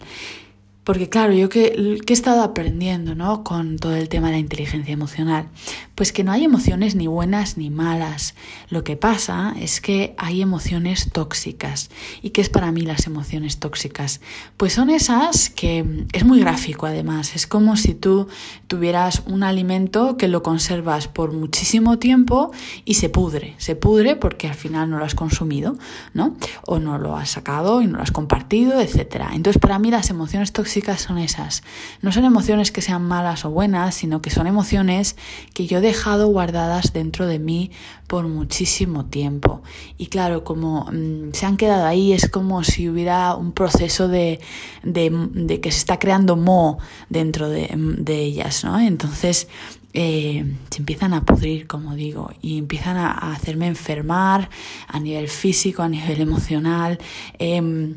Porque 0.84 1.08
claro, 1.08 1.32
yo 1.32 1.48
que, 1.48 2.00
he 2.04 2.12
estado 2.12 2.42
aprendiendo 2.42 3.14
¿no? 3.14 3.44
con 3.44 3.76
todo 3.76 3.94
el 3.94 4.08
tema 4.08 4.28
de 4.28 4.32
la 4.32 4.38
inteligencia 4.40 4.92
emocional, 4.92 5.46
pues 5.94 6.12
que 6.12 6.24
no 6.24 6.32
hay 6.32 6.44
emociones 6.44 6.96
ni 6.96 7.06
buenas 7.06 7.56
ni 7.56 7.70
malas. 7.70 8.34
Lo 8.68 8.82
que 8.82 8.96
pasa 8.96 9.54
es 9.60 9.80
que 9.80 10.14
hay 10.18 10.42
emociones 10.42 11.10
tóxicas. 11.12 11.90
¿Y 12.20 12.30
qué 12.30 12.40
es 12.40 12.48
para 12.48 12.72
mí 12.72 12.80
las 12.80 13.06
emociones 13.06 13.60
tóxicas? 13.60 14.20
Pues 14.56 14.72
son 14.72 14.90
esas 14.90 15.50
que 15.50 16.06
es 16.12 16.24
muy 16.24 16.40
gráfico 16.40 16.86
además. 16.86 17.36
Es 17.36 17.46
como 17.46 17.76
si 17.76 17.94
tú 17.94 18.26
tuvieras 18.66 19.22
un 19.26 19.44
alimento 19.44 20.16
que 20.16 20.26
lo 20.26 20.42
conservas 20.42 21.06
por 21.06 21.32
muchísimo 21.32 22.00
tiempo 22.00 22.50
y 22.84 22.94
se 22.94 23.08
pudre. 23.08 23.54
Se 23.58 23.76
pudre 23.76 24.16
porque 24.16 24.48
al 24.48 24.54
final 24.54 24.90
no 24.90 24.98
lo 24.98 25.04
has 25.04 25.14
consumido, 25.14 25.78
¿no? 26.12 26.36
O 26.66 26.80
no 26.80 26.98
lo 26.98 27.16
has 27.16 27.30
sacado 27.30 27.82
y 27.82 27.86
no 27.86 27.98
lo 27.98 28.02
has 28.02 28.10
compartido, 28.10 28.80
etc. 28.80 29.26
Entonces 29.32 29.60
para 29.60 29.78
mí 29.78 29.92
las 29.92 30.10
emociones 30.10 30.52
tóxicas 30.52 30.71
son 30.80 31.18
esas. 31.18 31.62
No 32.00 32.12
son 32.12 32.24
emociones 32.24 32.72
que 32.72 32.80
sean 32.80 33.02
malas 33.02 33.44
o 33.44 33.50
buenas, 33.50 33.94
sino 33.94 34.22
que 34.22 34.30
son 34.30 34.46
emociones 34.46 35.16
que 35.54 35.66
yo 35.66 35.78
he 35.78 35.80
dejado 35.80 36.28
guardadas 36.28 36.92
dentro 36.92 37.26
de 37.26 37.38
mí 37.38 37.70
por 38.06 38.26
muchísimo 38.28 39.04
tiempo. 39.04 39.62
Y 39.98 40.06
claro, 40.06 40.44
como 40.44 40.86
mm, 40.90 41.32
se 41.32 41.46
han 41.46 41.56
quedado 41.56 41.86
ahí, 41.86 42.12
es 42.12 42.28
como 42.28 42.64
si 42.64 42.88
hubiera 42.88 43.34
un 43.34 43.52
proceso 43.52 44.08
de, 44.08 44.40
de, 44.82 45.60
que 45.60 45.70
se 45.70 45.78
está 45.78 45.98
creando 45.98 46.36
mo 46.36 46.78
dentro 47.08 47.48
de, 47.48 47.70
de 47.76 48.20
ellas, 48.20 48.64
¿no? 48.64 48.80
Entonces, 48.80 49.48
eh, 49.94 50.44
se 50.70 50.78
empiezan 50.78 51.12
a 51.12 51.24
pudrir, 51.24 51.66
como 51.66 51.94
digo, 51.94 52.30
y 52.40 52.58
empiezan 52.58 52.96
a, 52.96 53.32
hacerme 53.32 53.66
enfermar 53.66 54.48
a 54.88 54.98
nivel 54.98 55.28
físico, 55.28 55.82
a 55.82 55.88
nivel 55.88 56.20
emocional. 56.20 56.98
Em, 57.38 57.96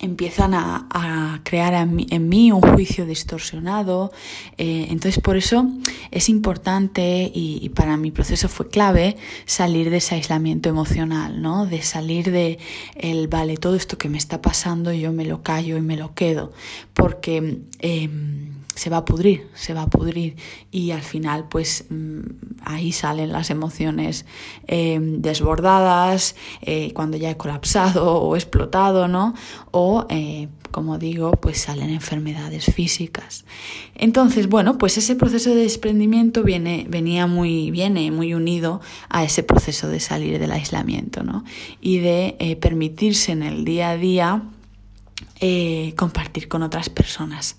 empiezan 0.00 0.54
a, 0.54 1.40
crear 1.44 1.74
en 1.74 2.28
mí, 2.28 2.52
un 2.52 2.60
juicio 2.60 3.06
distorsionado. 3.06 4.12
Eh, 4.58 4.86
entonces, 4.90 5.22
por 5.22 5.36
eso 5.36 5.68
es 6.10 6.28
importante 6.28 7.30
y, 7.34 7.68
para 7.70 7.96
mi 7.96 8.10
proceso 8.10 8.48
fue 8.48 8.68
clave 8.68 9.16
salir 9.46 9.90
de 9.90 9.98
ese 9.98 10.14
aislamiento 10.14 10.68
emocional, 10.68 11.40
¿no? 11.40 11.66
De 11.66 11.82
salir 11.82 12.30
de 12.30 12.58
el, 12.94 13.28
vale, 13.28 13.56
todo 13.56 13.74
esto 13.76 13.98
que 13.98 14.08
me 14.08 14.18
está 14.18 14.42
pasando, 14.42 14.92
yo 14.92 15.12
me 15.12 15.24
lo 15.24 15.42
callo 15.42 15.76
y 15.76 15.80
me 15.82 15.96
lo 15.96 16.14
quedo. 16.14 16.52
Porque 16.94 17.58
em, 17.78 18.59
se 18.80 18.88
va 18.88 18.96
a 18.96 19.04
pudrir, 19.04 19.46
se 19.52 19.74
va 19.74 19.82
a 19.82 19.86
pudrir 19.88 20.36
y 20.70 20.92
al 20.92 21.02
final 21.02 21.48
pues 21.50 21.84
mm, 21.90 22.20
ahí 22.64 22.92
salen 22.92 23.30
las 23.30 23.50
emociones 23.50 24.24
em, 24.66 25.20
desbordadas, 25.20 26.34
eh, 26.62 26.90
cuando 26.94 27.18
ya 27.18 27.28
he 27.28 27.36
colapsado 27.36 28.22
o 28.22 28.36
explotado, 28.36 29.06
¿no? 29.06 29.34
O 29.70 30.06
eh, 30.08 30.48
como 30.70 30.96
digo, 30.96 31.32
pues 31.32 31.60
salen 31.60 31.90
enfermedades 31.90 32.72
físicas. 32.72 33.44
Entonces, 33.96 34.48
bueno, 34.48 34.78
pues 34.78 34.96
ese 34.96 35.14
proceso 35.14 35.50
de 35.50 35.56
desprendimiento 35.56 36.42
viene, 36.42 36.86
venía 36.88 37.26
muy, 37.26 37.70
viene 37.70 38.10
muy 38.10 38.32
unido 38.32 38.80
a 39.10 39.24
ese 39.24 39.42
proceso 39.42 39.88
de 39.88 40.00
salir 40.00 40.38
del 40.38 40.52
aislamiento, 40.52 41.22
¿no? 41.22 41.44
Y 41.82 41.98
de 41.98 42.34
eh, 42.38 42.56
permitirse 42.56 43.32
en 43.32 43.42
el 43.42 43.66
día 43.66 43.90
a 43.90 43.96
día 43.98 44.42
eh, 45.42 45.94
compartir 45.96 46.48
con 46.48 46.62
otras 46.62 46.90
personas. 46.90 47.56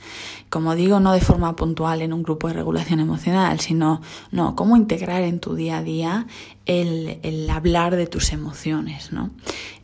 Como 0.49 0.75
digo, 0.75 0.99
no 0.99 1.13
de 1.13 1.21
forma 1.21 1.55
puntual 1.55 2.01
en 2.01 2.13
un 2.13 2.21
grupo 2.21 2.47
de 2.47 2.53
regulación 2.53 2.99
emocional, 2.99 3.59
sino 3.59 4.01
no, 4.31 4.55
cómo 4.55 4.77
integrar 4.77 5.23
en 5.23 5.39
tu 5.39 5.55
día 5.55 5.77
a 5.77 5.83
día 5.83 6.27
el, 6.65 7.49
hablar 7.49 7.95
de 7.95 8.05
tus 8.05 8.33
emociones. 8.33 9.11
¿no? 9.11 9.31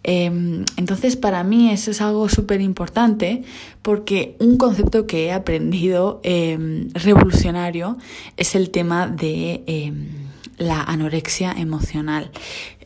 Em, 0.04 0.64
entonces, 0.76 1.16
para 1.16 1.44
mí 1.44 1.72
eso 1.72 1.90
es 1.90 2.02
algo 2.02 2.30
súper 2.30 2.62
importante 2.62 3.44
porque 3.82 4.36
un 4.40 4.58
concepto 4.58 5.08
que 5.08 5.26
he 5.26 5.32
aprendido 5.32 6.20
em, 6.24 6.90
revolucionario 6.94 7.98
es 8.38 8.54
el 8.54 8.70
tema 8.70 9.08
de 9.08 9.64
em, 9.66 10.27
la 10.58 10.84
anorexia 10.84 11.54
emocional. 11.54 12.32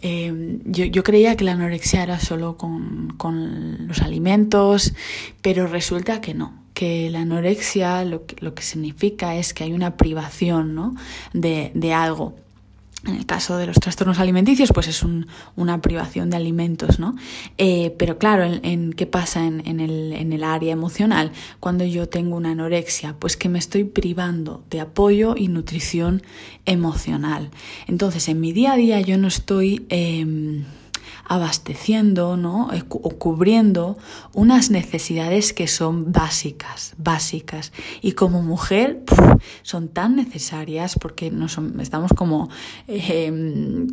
Em, 0.02 0.60
yo, 0.66 1.04
creía 1.04 1.36
que 1.36 1.44
la 1.44 1.54
anorexia 1.54 2.04
era 2.04 2.20
solo 2.20 2.58
con, 2.58 3.16
los 3.88 4.02
alimentos, 4.02 4.94
pero 5.42 5.68
resulta 5.68 6.22
que 6.22 6.34
no, 6.34 6.54
que 6.74 7.10
la 7.10 7.22
anorexia 7.22 8.04
lo 8.06 8.26
que, 8.26 8.36
lo 8.40 8.54
que 8.54 8.64
significa 8.64 9.36
es 9.36 9.54
que 9.54 9.64
hay 9.64 9.74
una 9.74 9.98
privación 9.98 10.76
¿no? 10.76 10.96
de, 11.34 11.72
de 11.76 11.94
algo. 11.94 12.36
En 13.06 13.16
el 13.16 13.26
caso 13.26 13.58
de 13.58 13.66
los 13.66 13.78
trastornos 13.78 14.20
alimenticios, 14.20 14.72
pues 14.72 14.88
es 14.88 15.04
una 15.56 15.82
privación 15.82 16.30
de 16.30 16.38
alimentos, 16.38 17.00
¿no? 17.00 17.16
Eh, 17.58 17.96
pero 17.98 18.20
claro, 18.20 18.44
en, 18.44 18.94
¿qué 18.94 19.08
pasa 19.08 19.48
en, 19.48 19.80
el, 19.80 20.14
en 20.14 20.34
el 20.34 20.44
área 20.44 20.72
emocional? 20.72 21.32
Cuando 21.60 21.84
yo 21.84 22.08
tengo 22.08 22.36
una 22.36 22.52
anorexia, 22.52 23.16
pues 23.18 23.38
que 23.38 23.50
me 23.50 23.58
estoy 23.58 23.86
privando 23.86 24.64
de 24.70 24.82
apoyo 24.82 25.34
y 25.36 25.48
nutrición 25.48 26.22
emocional. 26.66 27.50
Entonces, 27.88 28.28
en 28.28 28.40
mi 28.40 28.54
día 28.54 28.74
a 28.74 28.78
día 28.78 29.02
yo 29.02 29.18
no 29.18 29.28
estoy... 29.28 29.84
Em, 29.90 30.64
abasteciendo 31.28 32.38
¿no? 32.38 32.70
o 32.90 33.10
cubriendo 33.12 33.98
unas 34.34 34.72
necesidades 34.72 35.54
que 35.54 35.68
son 35.68 36.12
básicas, 36.12 36.94
básicas. 36.98 37.72
Y 38.02 38.14
como 38.14 38.42
mujer 38.42 39.04
son 39.64 39.88
tan 39.88 40.16
necesarias 40.16 40.96
porque 41.00 41.32
no 41.32 41.48
son, 41.48 41.80
estamos 41.80 42.12
como 42.16 42.50
em, 42.88 43.88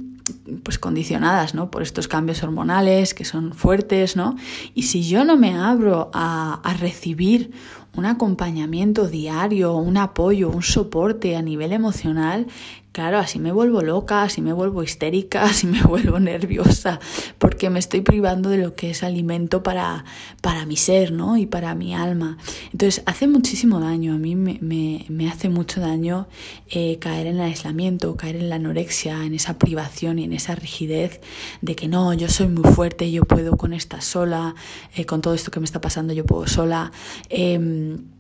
pues 0.63 0.79
condicionadas 0.79 1.55
¿no? 1.55 1.71
por 1.71 1.83
estos 1.83 2.09
cambios 2.09 2.43
hormonales 2.43 3.15
que 3.15 3.25
son 3.25 3.53
fuertes, 3.55 4.17
¿no? 4.17 4.37
Y 4.75 4.83
si 4.83 5.03
yo 5.03 5.25
no 5.25 5.37
me 5.37 5.55
abro 5.55 6.11
a 6.13 6.77
recibir 6.79 7.53
un 7.99 8.07
acompañamiento 8.07 9.09
diario, 9.09 9.75
un 9.75 9.97
apoyo, 9.97 10.51
un 10.51 10.63
soporte 10.63 11.37
a 11.37 11.43
nivel 11.43 11.73
emocional, 11.73 12.47
claro, 12.93 13.19
así 13.19 13.39
me 13.39 13.53
vuelvo 13.53 13.83
loca, 13.83 14.23
así 14.23 14.43
me 14.43 14.53
vuelvo 14.53 14.83
histérica, 14.83 15.45
así 15.45 15.67
me 15.67 15.83
vuelvo 15.83 16.19
nerviosa, 16.19 17.01
porque 17.39 17.71
me 17.71 17.79
estoy 17.79 18.01
privando 18.01 18.51
de 18.51 18.59
lo 18.59 18.75
que 18.75 18.91
es 18.91 19.03
alimento 19.03 19.63
para, 19.63 20.05
para 20.41 20.67
mi 20.67 20.77
ser, 20.77 21.13
¿no? 21.13 21.37
Y 21.37 21.47
para 21.47 21.75
mi 21.75 21.95
alma. 21.95 22.39
Entonces, 22.73 23.03
hace 23.07 23.27
muchísimo 23.27 23.81
daño, 23.81 24.15
a 24.15 24.19
mí 24.19 24.35
me, 24.35 24.59
me, 24.61 25.29
hace 25.29 25.49
mucho 25.49 25.81
daño 25.81 26.29
eh, 26.69 26.99
caer 26.99 27.27
en 27.27 27.37
el 27.37 27.43
aislamiento, 27.43 28.17
caer 28.17 28.37
en 28.37 28.49
la 28.49 28.57
anorexia, 28.57 29.25
en 29.25 29.35
esa 29.35 29.59
privación 29.59 30.19
y 30.19 30.25
en 30.25 30.33
esa 30.33 30.55
rigidez 30.55 31.21
de 31.61 31.77
que 31.77 31.89
no, 31.89 32.13
yo 32.15 32.29
soy 32.29 32.49
muy 32.49 32.71
fuerte, 32.73 33.11
yo 33.11 33.23
puedo 33.25 33.57
con 33.57 33.73
esta 33.73 34.01
sola, 34.01 34.55
eh, 34.95 35.05
con 35.05 35.21
todo 35.21 35.35
esto 35.35 35.51
que 35.51 35.61
me 35.61 35.67
está 35.67 35.81
pasando, 35.81 36.13
yo 36.13 36.25
puedo 36.25 36.47
sola. 36.47 36.93
Em, 37.29 38.18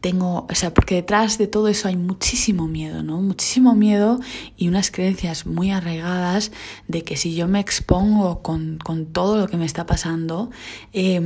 tengo, 0.00 0.46
o 0.48 0.54
sea, 0.54 0.72
porque 0.72 0.96
detrás 0.96 1.38
de 1.38 1.46
todo 1.46 1.68
eso 1.68 1.88
hay 1.88 1.96
muchísimo 1.96 2.68
miedo, 2.68 3.02
¿no? 3.02 3.20
Muchísimo 3.20 3.74
miedo 3.74 4.20
y 4.56 4.68
unas 4.68 4.90
creencias 4.90 5.46
muy 5.46 5.70
arraigadas 5.70 6.52
de 6.88 7.02
que 7.02 7.16
si 7.16 7.34
yo 7.34 7.48
me 7.48 7.60
expongo 7.60 8.42
con, 8.42 8.78
con 8.78 9.06
todo 9.06 9.36
lo 9.38 9.48
que 9.48 9.56
me 9.56 9.66
está 9.66 9.86
pasando, 9.86 10.50
eh, 10.92 11.20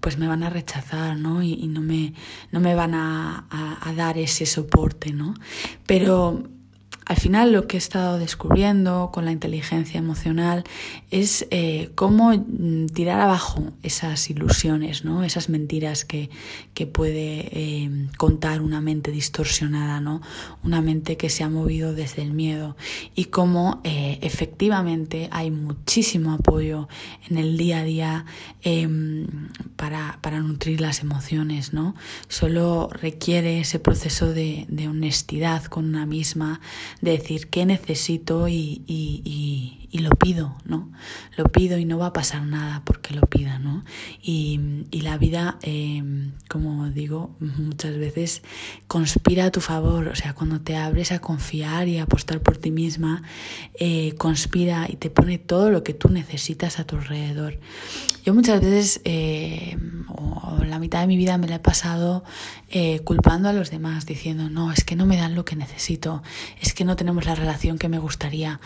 pues 0.00 0.18
me 0.18 0.28
van 0.28 0.42
a 0.42 0.50
rechazar, 0.50 1.18
¿no? 1.18 1.42
Y, 1.42 1.54
y 1.54 1.66
no, 1.68 1.80
me, 1.80 2.14
no 2.52 2.60
me 2.60 2.74
van 2.74 2.94
a, 2.94 3.46
a, 3.50 3.88
a, 3.88 3.92
dar 3.94 4.18
ese 4.18 4.46
soporte, 4.46 5.12
¿no? 5.12 5.34
Pero 5.86 6.44
al 7.06 7.16
final 7.16 7.52
lo 7.52 7.68
que 7.68 7.76
he 7.76 7.78
estado 7.78 8.18
descubriendo 8.18 9.10
con 9.12 9.24
la 9.24 9.30
inteligencia 9.30 9.96
emocional 9.96 10.64
es 11.12 11.46
eh, 11.52 11.90
cómo 11.94 12.32
mm, 12.32 12.86
tirar 12.86 13.20
abajo 13.20 13.72
esas 13.84 14.28
ilusiones, 14.28 15.04
¿no? 15.04 15.22
esas 15.22 15.48
mentiras 15.48 16.04
que, 16.04 16.30
que 16.74 16.88
puede 16.88 17.48
eh, 17.52 18.08
contar 18.18 18.60
una 18.60 18.80
mente 18.80 19.12
distorsionada, 19.12 20.00
¿no? 20.00 20.20
una 20.64 20.82
mente 20.82 21.16
que 21.16 21.30
se 21.30 21.44
ha 21.44 21.48
movido 21.48 21.94
desde 21.94 22.22
el 22.22 22.32
miedo 22.32 22.76
y 23.14 23.26
cómo 23.26 23.80
eh, 23.84 24.18
efectivamente 24.22 25.28
hay 25.30 25.52
muchísimo 25.52 26.32
apoyo 26.32 26.88
en 27.30 27.38
el 27.38 27.56
día 27.56 27.78
a 27.78 27.84
día 27.84 28.24
em, 28.62 29.28
para, 29.76 30.18
para, 30.22 30.40
nutrir 30.40 30.80
las 30.80 31.02
emociones. 31.02 31.72
¿no? 31.72 31.94
Solo 32.26 32.88
requiere 32.90 33.60
ese 33.60 33.78
proceso 33.78 34.32
de, 34.32 34.66
de 34.68 34.88
honestidad 34.88 35.64
con 35.66 35.84
una 35.84 36.04
misma, 36.04 36.60
de 37.00 37.12
decir 37.12 37.48
qué 37.48 37.66
necesito 37.66 38.48
y, 38.48 38.82
y, 38.86 39.22
y, 39.24 39.85
y, 39.96 40.00
lo 40.00 40.10
pido, 40.10 40.56
¿no? 40.64 40.90
Lo 41.36 41.44
pido 41.44 41.78
y 41.78 41.84
no 41.84 41.98
va 41.98 42.06
a 42.06 42.12
pasar 42.12 42.42
nada 42.42 42.82
porque 42.84 43.14
lo 43.14 43.22
pida, 43.22 43.58
¿no? 43.58 43.84
Y, 44.22 44.60
la 45.06 45.18
vida, 45.18 45.56
eh, 45.62 46.02
como 46.48 46.90
digo 46.90 47.36
muchas 47.38 47.96
veces, 47.96 48.42
conspira 48.88 49.44
a 49.44 49.50
tu 49.52 49.60
favor, 49.60 50.08
o 50.08 50.16
sea, 50.16 50.34
cuando 50.34 50.60
te 50.60 50.76
abres 50.76 51.12
a 51.12 51.20
confiar 51.20 51.86
y 51.86 51.98
a 51.98 52.04
apostar 52.04 52.40
por 52.40 52.56
ti 52.56 52.72
misma, 52.72 53.22
eh, 53.78 54.14
conspira 54.18 54.86
y 54.88 54.96
te 54.96 55.10
pone 55.10 55.38
todo 55.38 55.70
lo 55.70 55.84
que 55.84 55.94
tú 55.94 56.08
necesitas 56.08 56.80
a 56.80 56.84
tu 56.84 56.96
alrededor. 56.96 57.60
Yo 58.26 58.34
muchas 58.34 58.60
veces, 58.60 59.00
eh, 59.04 59.78
o 60.08 60.58
la 60.64 60.80
mitad 60.80 61.00
de 61.00 61.06
mi 61.06 61.16
vida 61.16 61.38
me 61.38 61.46
la 61.46 61.56
he 61.56 61.60
pasado 61.60 62.24
eh, 62.70 62.98
culpando 63.04 63.48
a 63.48 63.52
los 63.52 63.70
demás, 63.70 64.04
diciendo, 64.04 64.50
no, 64.50 64.72
es 64.72 64.82
que 64.82 64.96
no 64.96 65.06
me 65.06 65.16
dan 65.16 65.36
lo 65.36 65.44
que 65.44 65.54
necesito, 65.54 66.24
es 66.60 66.74
que 66.74 66.84
no 66.84 66.96
tenemos 66.96 67.24
la 67.24 67.36
relación 67.36 67.78
que 67.78 67.88
me 67.88 68.00
gustaría. 68.00 68.60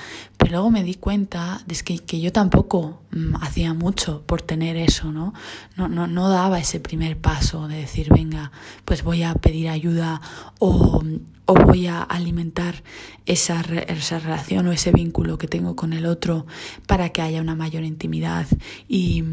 Pero 0.50 0.62
luego 0.62 0.73
me 0.73 0.83
di 0.83 0.95
cuenta 0.95 1.62
de 1.64 1.76
que, 1.76 2.00
que 2.00 2.21
yo 2.21 2.33
tampoco 2.33 3.02
mmm, 3.12 3.37
hacía 3.37 3.73
mucho 3.73 4.25
por 4.26 4.42
tener 4.42 4.76
eso, 4.76 5.12
¿no? 5.12 5.33
No, 5.76 5.87
no, 5.87 6.09
no 6.09 6.28
daba 6.28 6.59
ese 6.59 6.80
primer 6.80 7.16
paso 7.19 7.69
de 7.69 7.76
decir, 7.76 8.09
venga, 8.12 8.50
pues 8.85 9.04
voy 9.04 9.23
a 9.23 9.33
pedir 9.35 9.69
ayuda 9.69 10.21
o 10.59 11.04
o 11.50 11.54
voy 11.54 11.88
a 11.88 12.00
alimentar 12.00 12.85
esa, 13.26 13.61
esa, 13.88 14.21
relación 14.21 14.69
o 14.69 14.73
ese 14.73 14.92
vínculo 14.92 15.37
que 15.37 15.49
tengo 15.49 15.75
con 15.75 15.92
el 15.92 16.07
otro 16.07 16.47
para 16.87 17.09
que 17.09 17.23
haya 17.23 17.40
una 17.40 17.57
mayor 17.57 17.83
intimidad 17.83 18.47
y, 18.88 19.25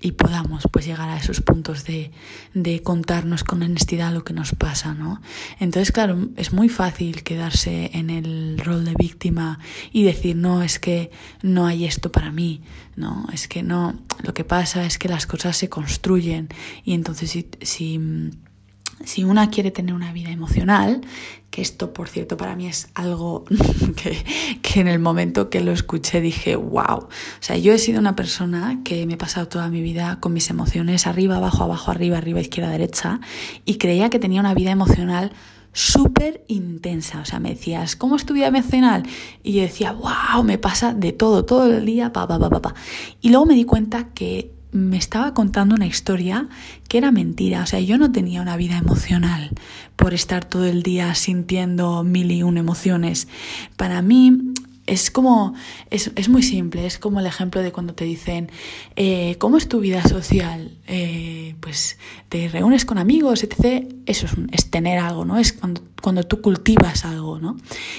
y 0.00 0.12
podamos 0.12 0.68
pues 0.70 0.86
llegar 0.86 1.08
a 1.08 1.16
esos 1.16 1.40
puntos 1.40 1.84
de, 1.84 2.12
de, 2.54 2.82
contarnos 2.82 3.42
con 3.42 3.64
honestidad 3.64 4.12
lo 4.12 4.22
que 4.22 4.32
nos 4.32 4.52
pasa, 4.52 4.94
¿no? 4.94 5.20
Entonces, 5.58 5.90
claro, 5.90 6.28
es 6.36 6.52
muy 6.52 6.68
fácil 6.68 7.24
quedarse 7.24 7.90
en 7.94 8.10
el 8.10 8.56
rol 8.58 8.84
de 8.84 8.94
víctima 8.94 9.58
y 9.92 10.04
decir, 10.04 10.36
no, 10.40 10.62
es 10.62 10.78
que 10.78 11.10
no 11.42 11.66
hay 11.66 11.84
esto 11.84 12.10
para 12.10 12.32
mí, 12.32 12.62
no, 12.96 13.26
es 13.32 13.48
que 13.48 13.62
no, 13.62 14.00
lo 14.22 14.34
que 14.34 14.44
pasa 14.44 14.84
es 14.84 14.98
que 14.98 15.08
las 15.08 15.26
cosas 15.26 15.56
se 15.56 15.68
construyen 15.68 16.48
y 16.84 16.94
entonces 16.94 17.30
si, 17.30 17.48
si 17.62 17.98
si 19.04 19.24
una 19.24 19.50
quiere 19.50 19.70
tener 19.70 19.94
una 19.94 20.12
vida 20.12 20.30
emocional, 20.30 21.00
que 21.50 21.62
esto 21.62 21.92
por 21.92 22.08
cierto 22.08 22.36
para 22.36 22.54
mí 22.54 22.66
es 22.66 22.90
algo 22.94 23.44
que, 23.96 24.24
que, 24.62 24.80
en 24.80 24.88
el 24.88 24.98
momento 24.98 25.50
que 25.50 25.60
lo 25.60 25.72
escuché 25.72 26.20
dije, 26.20 26.56
wow, 26.56 26.98
o 26.98 27.08
sea, 27.40 27.56
yo 27.56 27.72
he 27.72 27.78
sido 27.78 27.98
una 27.98 28.14
persona 28.14 28.80
que 28.84 29.06
me 29.06 29.14
he 29.14 29.16
pasado 29.16 29.48
toda 29.48 29.68
mi 29.68 29.80
vida 29.80 30.18
con 30.20 30.32
mis 30.32 30.50
emociones 30.50 31.06
arriba, 31.06 31.36
abajo, 31.36 31.64
abajo, 31.64 31.90
arriba, 31.90 32.18
arriba, 32.18 32.40
izquierda, 32.40 32.70
derecha, 32.70 33.20
y 33.64 33.76
creía 33.78 34.10
que 34.10 34.18
tenía 34.18 34.40
una 34.40 34.54
vida 34.54 34.70
emocional 34.70 35.32
súper 35.72 36.44
intensa. 36.48 37.20
O 37.20 37.24
sea, 37.24 37.40
me 37.40 37.50
decías, 37.50 37.96
¿cómo 37.96 38.16
es 38.16 38.26
tu 38.26 38.34
vida 38.34 38.46
emocional? 38.48 39.04
Y 39.42 39.52
yo 39.54 39.62
decía, 39.62 39.92
wow, 39.92 40.42
me 40.44 40.58
pasa 40.58 40.94
de 40.94 41.12
todo, 41.12 41.44
todo 41.44 41.66
el 41.66 41.86
día, 41.86 42.12
pa, 42.12 42.26
pa, 42.26 42.38
pa, 42.38 42.50
pa, 42.50 42.62
pa. 42.62 42.74
Y 43.20 43.30
luego 43.30 43.46
me 43.46 43.54
di 43.54 43.64
cuenta 43.64 44.08
que 44.14 44.52
me 44.72 44.96
estaba 44.96 45.34
contando 45.34 45.74
una 45.74 45.86
historia 45.86 46.48
que 46.88 46.98
era 46.98 47.10
mentira. 47.10 47.62
O 47.62 47.66
sea, 47.66 47.80
yo 47.80 47.98
no 47.98 48.12
tenía 48.12 48.42
una 48.42 48.56
vida 48.56 48.78
emocional 48.78 49.50
por 49.96 50.14
estar 50.14 50.44
todo 50.44 50.66
el 50.66 50.82
día 50.82 51.14
sintiendo 51.14 52.04
mil 52.04 52.30
y 52.30 52.42
un 52.42 52.56
emociones. 52.56 53.28
Para 53.76 54.02
mí 54.02 54.52
es 54.90 55.12
como, 55.12 55.54
es, 55.90 56.10
es 56.16 56.28
muy 56.28 56.42
simple, 56.42 56.84
es 56.84 56.98
como 56.98 57.20
el 57.20 57.26
ejemplo 57.26 57.62
de 57.62 57.70
cuando 57.70 57.94
te 57.94 58.04
dicen, 58.04 58.50
eh, 58.96 59.36
¿cómo 59.38 59.56
es 59.56 59.68
tu 59.68 59.78
vida 59.78 60.02
social? 60.02 60.76
Eh, 60.88 61.54
pues 61.60 61.96
te 62.28 62.48
reúnes 62.48 62.84
con 62.84 62.98
amigos, 62.98 63.44
etc. 63.44 63.86
Eso 64.06 64.26
es, 64.26 64.32
es 64.50 64.70
tener 64.70 64.98
algo, 64.98 65.24
¿no? 65.24 65.38
Es 65.38 65.52
cuando, 65.52 65.82
cuando 66.02 66.24
tú 66.24 66.40
cultivas 66.40 67.04
algo, 67.04 67.38
¿no? 67.38 67.56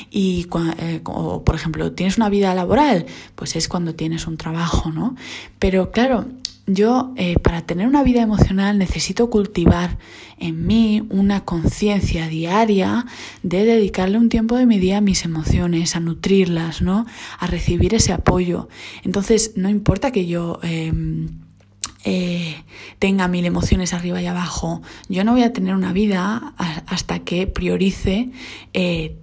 Y, 0.09 0.47
eh, 0.79 0.99
o, 1.05 1.45
por 1.45 1.55
ejemplo, 1.55 1.93
tienes 1.93 2.17
una 2.17 2.29
vida 2.29 2.53
laboral, 2.53 3.05
pues 3.35 3.55
es 3.55 3.69
cuando 3.69 3.95
tienes 3.95 4.27
un 4.27 4.35
trabajo, 4.35 4.91
¿no? 4.91 5.15
Pero 5.59 5.91
claro, 5.91 6.25
yo, 6.73 7.13
eh, 7.15 7.37
para 7.39 7.61
tener 7.61 7.87
una 7.87 8.03
vida 8.03 8.21
emocional, 8.21 8.77
necesito 8.77 9.29
cultivar 9.29 9.97
en 10.37 10.65
mí 10.65 11.03
una 11.09 11.45
conciencia 11.45 12.27
diaria 12.27 13.05
de 13.43 13.65
dedicarle 13.65 14.17
un 14.17 14.29
tiempo 14.29 14.55
de 14.55 14.65
mi 14.65 14.79
día 14.79 14.97
a 14.97 15.01
mis 15.01 15.25
emociones, 15.25 15.95
a 15.95 15.99
nutrirlas, 15.99 16.81
¿no? 16.81 17.05
A 17.39 17.47
recibir 17.47 17.93
ese 17.93 18.13
apoyo. 18.13 18.69
Entonces, 19.03 19.53
no 19.55 19.69
importa 19.69 20.11
que 20.11 20.25
yo. 20.25 20.59
Eh, 20.63 20.91
eh, 22.03 22.55
tenga 22.97 23.27
mil 23.27 23.45
emociones 23.45 23.93
arriba 23.93 24.21
y 24.21 24.25
abajo, 24.25 24.81
yo 25.07 25.23
no 25.23 25.33
voy 25.33 25.43
a 25.43 25.53
tener 25.53 25.75
una 25.75 25.93
vida 25.93 26.55
hasta 26.87 27.19
que 27.19 27.45
priorice 27.45 28.31
eh, 28.73 29.20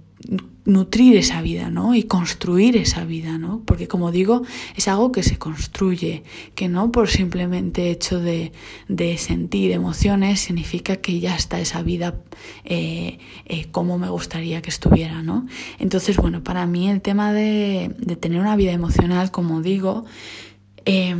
nutrir 0.65 1.17
esa 1.17 1.41
vida, 1.41 1.69
¿no? 1.69 1.95
Y 1.95 2.03
construir 2.03 2.77
esa 2.77 3.03
vida, 3.03 3.37
¿no? 3.37 3.61
Porque 3.65 3.87
como 3.87 4.11
digo, 4.11 4.43
es 4.75 4.87
algo 4.87 5.11
que 5.11 5.23
se 5.23 5.37
construye, 5.37 6.23
que 6.55 6.67
no 6.67 6.91
por 6.91 7.09
simplemente 7.09 7.89
hecho 7.89 8.19
de, 8.19 8.51
de 8.87 9.17
sentir 9.17 9.71
emociones 9.71 10.41
significa 10.41 10.97
que 10.97 11.19
ya 11.19 11.35
está 11.35 11.59
esa 11.59 11.81
vida 11.81 12.15
eh, 12.65 13.17
eh, 13.45 13.65
como 13.71 13.97
me 13.97 14.09
gustaría 14.09 14.61
que 14.61 14.69
estuviera, 14.69 15.23
¿no? 15.23 15.47
Entonces, 15.79 16.17
bueno, 16.17 16.43
para 16.43 16.65
mí 16.67 16.89
el 16.89 17.01
tema 17.01 17.33
de, 17.33 17.91
de 17.97 18.15
tener 18.15 18.39
una 18.39 18.55
vida 18.55 18.71
emocional, 18.71 19.31
como 19.31 19.61
digo, 19.61 20.05
eh, 20.85 21.15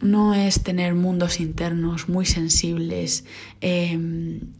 no 0.00 0.34
es 0.34 0.62
tener 0.62 0.94
mundos 0.94 1.40
internos 1.40 2.08
muy 2.08 2.26
sensibles 2.26 3.24
y, 3.60 3.96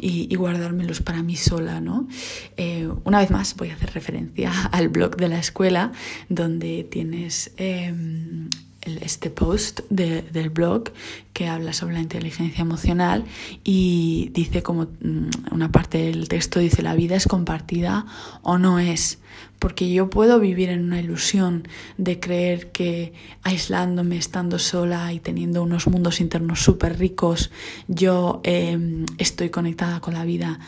y, 0.01 0.35
guardármelos 0.35 1.01
para 1.01 1.23
mí 1.23 1.37
sola, 1.37 1.81
¿no? 1.81 2.09
Eh, 2.57 2.89
una 3.05 3.19
vez 3.21 3.31
más 3.31 3.57
voy 3.57 3.71
a 3.71 3.75
hacer 3.75 3.93
referencia 3.93 4.53
al 4.73 4.89
blog 4.89 5.17
de 5.17 5.29
la 5.29 5.39
escuela 5.39 5.93
donde 6.29 6.85
tienes 6.85 7.53
em, 7.57 8.49
este 8.83 9.31
post 9.31 9.81
de, 9.91 10.23
del 10.23 10.51
blog 10.51 10.91
que 11.33 11.49
habla 11.49 11.73
sobre 11.73 11.95
la 11.95 12.01
inteligencia 12.01 12.63
emocional 12.63 13.25
y 13.65 14.31
dice 14.35 14.63
como 14.63 14.85
mm, 15.01 15.53
una 15.53 15.71
parte 15.71 15.99
del 15.99 16.29
texto 16.29 16.61
dice 16.61 16.83
la 16.83 16.95
vida 16.95 17.17
es 17.17 17.27
compartida 17.27 18.07
o 18.43 18.59
no 18.59 18.79
es 18.79 19.19
porque 19.61 19.93
yo 19.93 20.11
puedo 20.11 20.41
vivir 20.41 20.71
en 20.71 20.85
una 20.85 20.99
ilusión 20.99 21.69
de 21.99 22.19
creer 22.19 22.73
que 22.73 23.13
aislándome, 23.43 24.17
estando 24.17 24.59
sola 24.59 25.13
y 25.13 25.21
teniendo 25.21 25.63
unos 25.63 25.87
mundos 25.87 26.21
internos 26.21 26.61
súper 26.61 26.99
ricos, 26.99 27.51
yo 27.87 28.41
eh, 28.43 29.05
estoy 29.19 29.51
conectada 29.51 30.01
con 30.01 30.15
la 30.15 30.25
vida. 30.25 30.59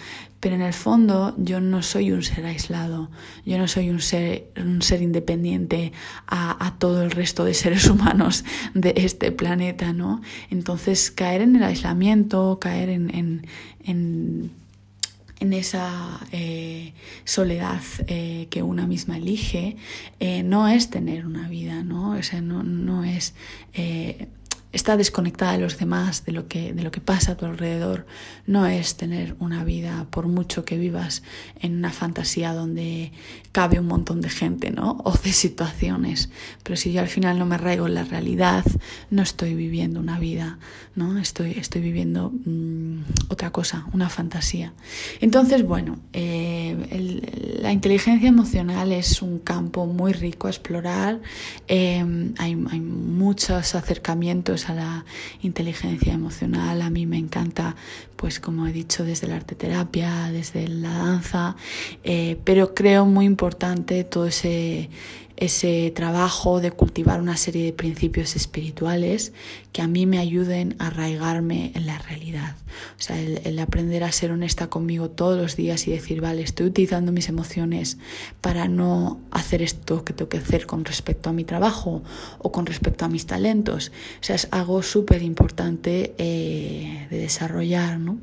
Pero 0.40 0.56
en 0.56 0.62
el 0.62 0.72
fondo 0.72 1.36
yo 1.38 1.60
no 1.60 1.82
soy 1.82 2.10
un 2.10 2.24
ser 2.24 2.44
aislado, 2.46 3.10
yo 3.46 3.58
no 3.58 3.68
soy 3.68 3.90
un 3.90 4.00
ser, 4.00 4.50
un 4.56 4.82
ser 4.82 5.00
independiente 5.00 5.92
a, 6.26 6.66
a 6.66 6.76
todo 6.78 7.04
el 7.04 7.12
resto 7.12 7.44
de 7.44 7.54
seres 7.54 7.86
humanos 7.88 8.44
de 8.74 8.92
este 8.96 9.30
planeta, 9.30 9.92
¿no? 9.92 10.20
Entonces 10.52 11.10
caer 11.10 11.40
en 11.40 11.56
el 11.56 11.62
aislamiento, 11.62 12.58
caer 12.60 12.90
en, 12.90 13.10
en, 13.84 14.50
en 15.40 15.52
esa 15.54 16.20
eh, 16.30 16.92
soledad 17.24 17.80
eh, 18.06 18.48
que 18.50 18.62
una 18.62 18.86
misma 18.86 19.16
elige, 19.16 19.76
eh, 20.20 20.42
no 20.42 20.68
es 20.68 20.90
tener 20.90 21.24
una 21.24 21.48
vida, 21.48 21.82
¿no? 21.82 22.10
O 22.10 22.22
sea, 22.22 22.42
no, 22.42 22.62
no 22.62 23.02
es 23.02 23.34
está 24.72 24.96
desconectada 24.96 25.52
de 25.52 25.58
los 25.58 25.78
demás, 25.78 26.24
de 26.24 26.32
lo 26.32 26.48
que, 26.48 26.72
de 26.72 26.82
lo 26.82 26.90
que 26.90 27.00
pasa 27.00 27.32
a 27.32 27.36
tu 27.36 27.44
alrededor. 27.44 28.06
No 28.46 28.66
es 28.66 28.96
tener 28.96 29.36
una 29.38 29.64
vida, 29.64 30.06
por 30.10 30.26
mucho 30.26 30.64
que 30.64 30.78
vivas 30.78 31.22
en 31.60 31.76
una 31.76 31.90
fantasía 31.90 32.54
donde 32.54 33.12
cabe 33.52 33.78
un 33.78 33.86
montón 33.86 34.22
de 34.22 34.30
gente, 34.30 34.70
¿no? 34.70 34.98
O 35.04 35.12
de 35.12 35.32
situaciones. 35.32 36.30
Pero 36.62 36.76
si 36.76 36.92
yo 36.92 37.00
al 37.00 37.08
final 37.08 37.38
no 37.38 37.44
me 37.44 37.56
arraigo 37.56 37.86
en 37.86 37.94
la 37.94 38.04
realidad, 38.04 38.64
no 39.10 39.22
estoy 39.22 39.54
viviendo 39.54 40.00
una 40.00 40.18
vida, 40.18 40.58
¿no? 40.94 41.18
Estoy, 41.18 41.52
estoy 41.52 41.82
viviendo 41.82 42.30
mm, 42.30 43.02
otra 43.28 43.50
cosa, 43.50 43.86
una 43.92 44.08
fantasía. 44.08 44.72
Entonces, 45.20 45.64
bueno, 45.66 45.98
eh, 46.12 47.58
la 47.60 47.72
inteligencia 47.72 48.28
emocional 48.28 48.92
es 48.92 49.20
un 49.20 49.38
campo 49.38 49.86
muy 49.86 50.12
rico 50.12 50.46
a 50.46 50.50
explorar. 50.50 51.20
Eh, 51.68 52.32
hay, 52.38 52.64
hay 52.70 52.80
muchos 52.80 53.74
acercamientos 53.74 54.61
a 54.68 54.74
la 54.74 55.04
inteligencia 55.42 56.12
emocional. 56.12 56.82
A 56.82 56.90
mí 56.90 57.06
me 57.06 57.18
encanta, 57.18 57.76
pues 58.16 58.40
como 58.40 58.66
he 58.66 58.72
dicho, 58.72 59.04
desde 59.04 59.26
la 59.26 59.36
arte 59.36 59.54
terapia, 59.54 60.30
desde 60.30 60.68
la 60.68 60.90
danza, 60.90 61.56
eh, 62.04 62.38
pero 62.44 62.74
creo 62.74 63.06
muy 63.06 63.26
importante 63.26 64.04
todo 64.04 64.26
ese 64.26 64.90
ese 65.36 65.92
trabajo 65.94 66.60
de 66.60 66.70
cultivar 66.70 67.20
una 67.20 67.36
serie 67.36 67.64
de 67.64 67.72
principios 67.72 68.36
espirituales 68.36 69.32
que 69.72 69.82
a 69.82 69.86
mí 69.86 70.06
me 70.06 70.18
ayuden 70.18 70.76
a 70.78 70.88
arraigarme 70.88 71.72
en 71.74 71.86
la 71.86 71.98
realidad. 71.98 72.56
O 72.98 73.02
sea, 73.02 73.18
el, 73.18 73.58
aprender 73.58 74.04
a 74.04 74.12
ser 74.12 74.30
honesta 74.30 74.68
conmigo 74.68 75.10
todos 75.10 75.38
los 75.40 75.56
días 75.56 75.86
y 75.88 75.92
decir, 75.92 76.20
vale, 76.20 76.42
estoy 76.42 76.66
utilizando 76.66 77.12
mis 77.12 77.28
emociones 77.28 77.98
para 78.40 78.68
no 78.68 79.20
hacer 79.30 79.62
esto 79.62 80.04
que 80.04 80.12
tengo 80.12 80.28
que 80.28 80.38
hacer 80.38 80.66
con 80.66 80.84
respecto 80.84 81.30
a 81.30 81.32
mi 81.32 81.44
trabajo 81.44 82.02
o 82.38 82.52
con 82.52 82.66
respecto 82.66 83.04
a 83.04 83.08
mis 83.08 83.26
talentos. 83.26 83.92
O 84.20 84.24
sea, 84.24 84.36
es 84.36 84.48
algo 84.50 84.82
súper 84.82 85.22
importante 85.22 86.14
eh, 86.18 87.06
de 87.10 87.18
desarrollar, 87.18 87.98
¿no? 87.98 88.18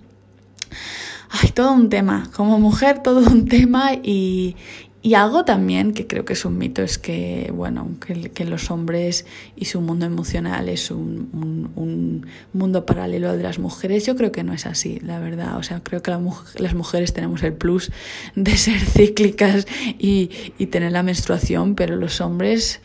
Ay, 1.29 1.51
todo 1.51 1.73
un 1.73 1.89
tema. 1.89 2.29
Como 2.35 2.59
mujer, 2.59 3.03
todo 3.03 3.19
un 3.19 3.45
tema 3.49 3.93
y, 3.93 4.55
y 5.01 5.13
algo 5.13 5.45
también 5.45 5.93
que 5.93 6.07
creo 6.07 6.25
que 6.25 6.33
es 6.33 6.43
un 6.43 6.57
mito 6.57 6.81
es 6.81 6.97
que, 6.97 7.51
bueno, 7.55 7.87
que, 8.05 8.43
los 8.43 8.69
hombres 8.69 9.25
y 9.55 9.65
su 9.65 9.79
mundo 9.79 10.05
emocional 10.05 10.67
es 10.67 10.91
un, 10.91 11.29
un, 11.31 11.71
un, 11.75 12.27
mundo 12.51 12.85
paralelo 12.85 13.29
al 13.29 13.37
de 13.37 13.43
las 13.43 13.59
mujeres. 13.59 14.05
Yo 14.05 14.17
creo 14.17 14.33
que 14.33 14.43
no 14.43 14.51
es 14.51 14.65
así, 14.65 14.99
la 14.99 15.19
verdad. 15.19 15.57
O 15.57 15.63
sea, 15.63 15.79
creo 15.81 16.01
que 16.01 16.11
la, 16.11 16.21
las 16.57 16.73
mujeres 16.73 17.13
tenemos 17.13 17.43
el 17.43 17.53
plus 17.53 17.91
de 18.35 18.57
ser 18.57 18.79
cíclicas 18.79 19.67
y, 19.97 20.31
y 20.57 20.65
tener 20.65 20.91
la 20.91 21.03
menstruación, 21.03 21.75
pero 21.75 21.95
los 21.95 22.19
hombres 22.19 22.81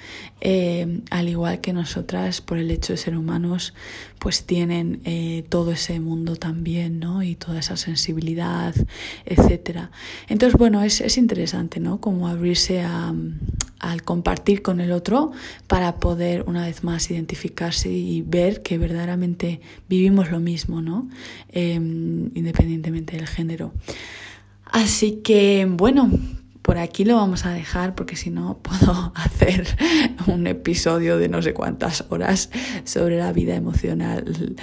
eh, 0.47 1.01
al 1.11 1.31
igual 1.31 1.63
que 1.63 1.73
nosotras, 1.73 2.43
por 2.43 2.59
el 2.59 2.71
hecho 2.71 2.93
de 2.93 2.99
ser 2.99 3.17
humanos, 3.17 3.73
pues 4.19 4.45
tienen 4.45 5.01
eh, 5.05 5.43
todo 5.49 5.73
ese 5.73 5.99
mundo 6.01 6.37
también, 6.37 7.01
¿no? 7.01 7.23
Y 7.23 7.35
toda 7.35 7.61
esa 7.61 7.79
sensibilidad, 7.79 8.75
etcétera. 9.25 9.91
Entonces, 10.29 10.59
bueno, 10.59 10.83
es, 10.83 11.01
es 11.01 11.17
interesante, 11.17 11.81
¿no? 11.81 11.99
Como 11.99 12.29
abrirse 12.29 12.83
a, 12.83 13.15
al 13.79 14.03
compartir 14.03 14.61
con 14.61 14.83
el 14.83 14.93
otro 14.93 15.33
para 15.67 15.97
poder 15.97 16.45
una 16.47 16.67
vez 16.67 16.85
más 16.85 17.11
identificarse 17.11 17.91
y 17.91 18.21
ver 18.21 18.63
que 18.63 18.77
verdaderamente 18.77 19.63
vivimos 19.89 20.31
lo 20.31 20.41
mismo, 20.41 20.83
¿no? 20.83 21.09
Eh, 21.49 21.73
independientemente 21.73 23.17
del 23.17 23.29
género. 23.29 23.73
Así 24.67 25.23
que, 25.25 25.67
bueno, 25.71 26.11
por 26.65 26.79
aquí 26.79 27.05
lo 27.05 27.17
vamos 27.17 27.45
a 27.45 27.51
dejar 27.51 27.95
porque 27.95 28.17
si 28.17 28.31
no 28.31 28.57
puedo 28.63 29.13
hacer 29.17 29.67
un 30.27 30.47
episodio 30.47 31.19
de 31.19 31.29
no 31.29 31.43
sé 31.43 31.53
cuántas 31.53 32.07
horas 32.09 32.49
sobre 32.85 33.19
la 33.19 33.35
vida 33.35 33.55
emocional 33.55 34.57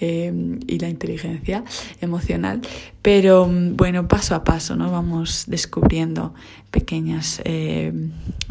eh, 0.00 0.32
y 0.66 0.78
la 0.78 0.88
inteligencia 0.88 1.62
emocional. 2.00 2.62
Pero 3.02 3.46
bueno, 3.46 4.08
paso 4.08 4.34
a 4.34 4.44
paso, 4.44 4.76
¿no? 4.76 4.90
Vamos 4.90 5.44
descubriendo 5.46 6.32
pequeñas 6.70 7.42
eh, 7.44 7.92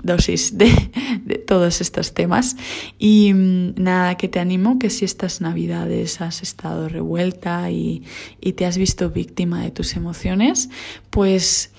dosis 0.03 0.59
de, 0.59 0.71
de, 1.25 1.39
todos 1.39 1.81
estos 1.81 2.13
temas. 2.13 2.55
Y 2.99 3.31
nada, 3.33 4.15
que 4.15 4.27
te 4.27 4.39
animo 4.39 4.77
que 4.77 4.91
si 4.91 5.05
estas 5.05 5.41
navidades 5.41 6.21
has 6.21 6.43
estado 6.43 6.87
revuelta 6.87 7.71
y, 7.71 8.03
y 8.39 8.53
te 8.53 8.67
has 8.67 8.77
visto 8.77 9.09
víctima 9.09 9.63
de 9.63 9.71
tus 9.71 9.95
emociones, 9.95 10.69
pues 11.09 11.71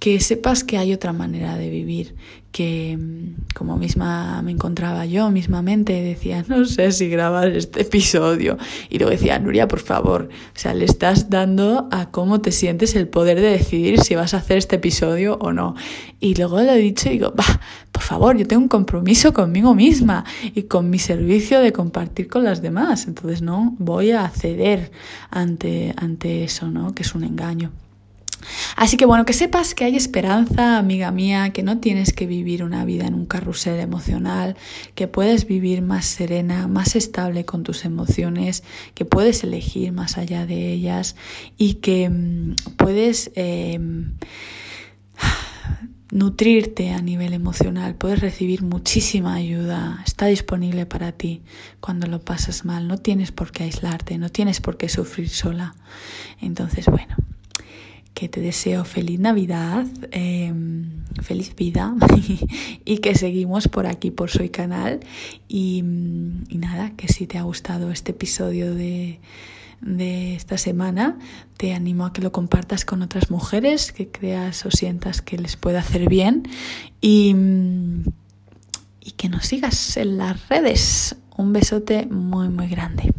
que 0.00 0.18
sepas 0.18 0.64
que 0.64 0.78
hay 0.78 0.94
otra 0.94 1.12
manera 1.12 1.56
de 1.58 1.68
vivir, 1.68 2.14
que 2.52 2.96
mm, 2.98 3.54
como 3.54 3.76
misma 3.76 4.40
me 4.40 4.50
encontraba 4.50 5.04
yo 5.04 5.30
mismamente, 5.30 5.92
decía, 5.92 6.42
no 6.48 6.64
sé 6.64 6.90
si 6.92 7.10
grabar 7.10 7.48
este 7.50 7.82
episodio. 7.82 8.56
Y 8.88 8.96
luego 8.96 9.10
decía, 9.10 9.38
Nuria, 9.38 9.68
por 9.68 9.80
favor, 9.80 10.30
o 10.32 10.58
sea, 10.58 10.72
le 10.72 10.86
estás 10.86 11.28
dando 11.28 11.86
a 11.92 12.10
cómo 12.10 12.40
te 12.40 12.50
sientes 12.50 12.96
el 12.96 13.08
poder 13.08 13.42
de 13.42 13.50
decidir 13.50 14.00
si 14.00 14.14
vas 14.14 14.32
a 14.32 14.38
hacer 14.38 14.56
este 14.56 14.76
episodio 14.76 15.36
o 15.38 15.52
no. 15.52 15.74
Y 16.18 16.34
luego 16.34 16.62
lo 16.62 16.72
he 16.72 16.78
dicho 16.78 17.10
y 17.10 17.12
digo, 17.12 17.34
bah, 17.36 17.60
por 17.92 18.02
favor, 18.02 18.38
yo 18.38 18.46
tengo 18.46 18.62
un 18.62 18.68
compromiso 18.68 19.34
conmigo 19.34 19.74
misma 19.74 20.24
y 20.54 20.62
con 20.62 20.88
mi 20.88 20.98
servicio 20.98 21.60
de 21.60 21.74
compartir 21.74 22.26
con 22.26 22.42
las 22.42 22.62
demás. 22.62 23.06
Entonces 23.06 23.42
no 23.42 23.76
voy 23.78 24.12
a 24.12 24.26
ceder 24.30 24.92
ante, 25.28 25.92
ante 25.98 26.42
eso, 26.42 26.70
¿no? 26.70 26.94
Que 26.94 27.02
es 27.02 27.14
un 27.14 27.24
engaño. 27.24 27.70
Así 28.76 28.96
que 28.96 29.06
bueno, 29.06 29.24
que 29.24 29.32
sepas 29.32 29.74
que 29.74 29.84
hay 29.84 29.96
esperanza, 29.96 30.78
amiga 30.78 31.10
mía, 31.10 31.50
que 31.50 31.62
no 31.62 31.78
tienes 31.78 32.12
que 32.12 32.26
vivir 32.26 32.62
una 32.62 32.84
vida 32.84 33.06
en 33.06 33.14
un 33.14 33.26
carrusel 33.26 33.80
emocional, 33.80 34.56
que 34.94 35.08
puedes 35.08 35.46
vivir 35.46 35.82
más 35.82 36.06
serena, 36.06 36.68
más 36.68 36.96
estable 36.96 37.44
con 37.44 37.62
tus 37.62 37.84
emociones, 37.84 38.62
que 38.94 39.04
puedes 39.04 39.44
elegir 39.44 39.92
más 39.92 40.18
allá 40.18 40.46
de 40.46 40.72
ellas 40.72 41.16
y 41.56 41.74
que 41.74 42.08
mmm, 42.08 42.54
puedes 42.76 43.30
eh, 43.34 43.78
nutrirte 46.10 46.90
a 46.90 47.02
nivel 47.02 47.34
emocional, 47.34 47.94
puedes 47.94 48.20
recibir 48.20 48.62
muchísima 48.62 49.34
ayuda, 49.34 50.02
está 50.06 50.26
disponible 50.26 50.86
para 50.86 51.12
ti 51.12 51.42
cuando 51.80 52.06
lo 52.06 52.20
pasas 52.20 52.64
mal, 52.64 52.88
no 52.88 52.98
tienes 52.98 53.30
por 53.30 53.52
qué 53.52 53.64
aislarte, 53.64 54.18
no 54.18 54.30
tienes 54.30 54.60
por 54.60 54.76
qué 54.76 54.88
sufrir 54.88 55.28
sola. 55.28 55.74
Entonces, 56.40 56.86
bueno 56.86 57.29
que 58.14 58.28
te 58.28 58.40
deseo 58.40 58.84
feliz 58.84 59.20
Navidad, 59.20 59.86
eh, 60.10 60.52
feliz 61.22 61.54
vida 61.56 61.94
y 62.84 62.98
que 62.98 63.14
seguimos 63.14 63.68
por 63.68 63.86
aquí 63.86 64.10
por 64.10 64.30
Soy 64.30 64.50
Canal. 64.50 65.00
Y, 65.48 65.82
nada, 65.82 66.92
que 66.96 67.08
si 67.08 67.26
te 67.26 67.38
ha 67.38 67.42
gustado 67.42 67.90
este 67.90 68.12
episodio 68.12 68.74
de, 68.74 69.20
de 69.80 70.34
esta 70.34 70.58
semana, 70.58 71.18
te 71.56 71.72
animo 71.72 72.06
a 72.06 72.12
que 72.12 72.22
lo 72.22 72.32
compartas 72.32 72.84
con 72.84 73.02
otras 73.02 73.30
mujeres, 73.30 73.92
que 73.92 74.08
creas 74.08 74.66
o 74.66 74.70
sientas 74.70 75.22
que 75.22 75.38
les 75.38 75.56
puede 75.56 75.78
hacer 75.78 76.08
bien 76.08 76.48
y, 77.00 77.34
y 79.00 79.12
que 79.12 79.28
nos 79.28 79.46
sigas 79.46 79.96
en 79.96 80.18
las 80.18 80.48
redes. 80.48 81.16
Un 81.36 81.52
besote 81.52 82.06
muy, 82.06 82.48
muy 82.48 82.66
grande. 82.66 83.14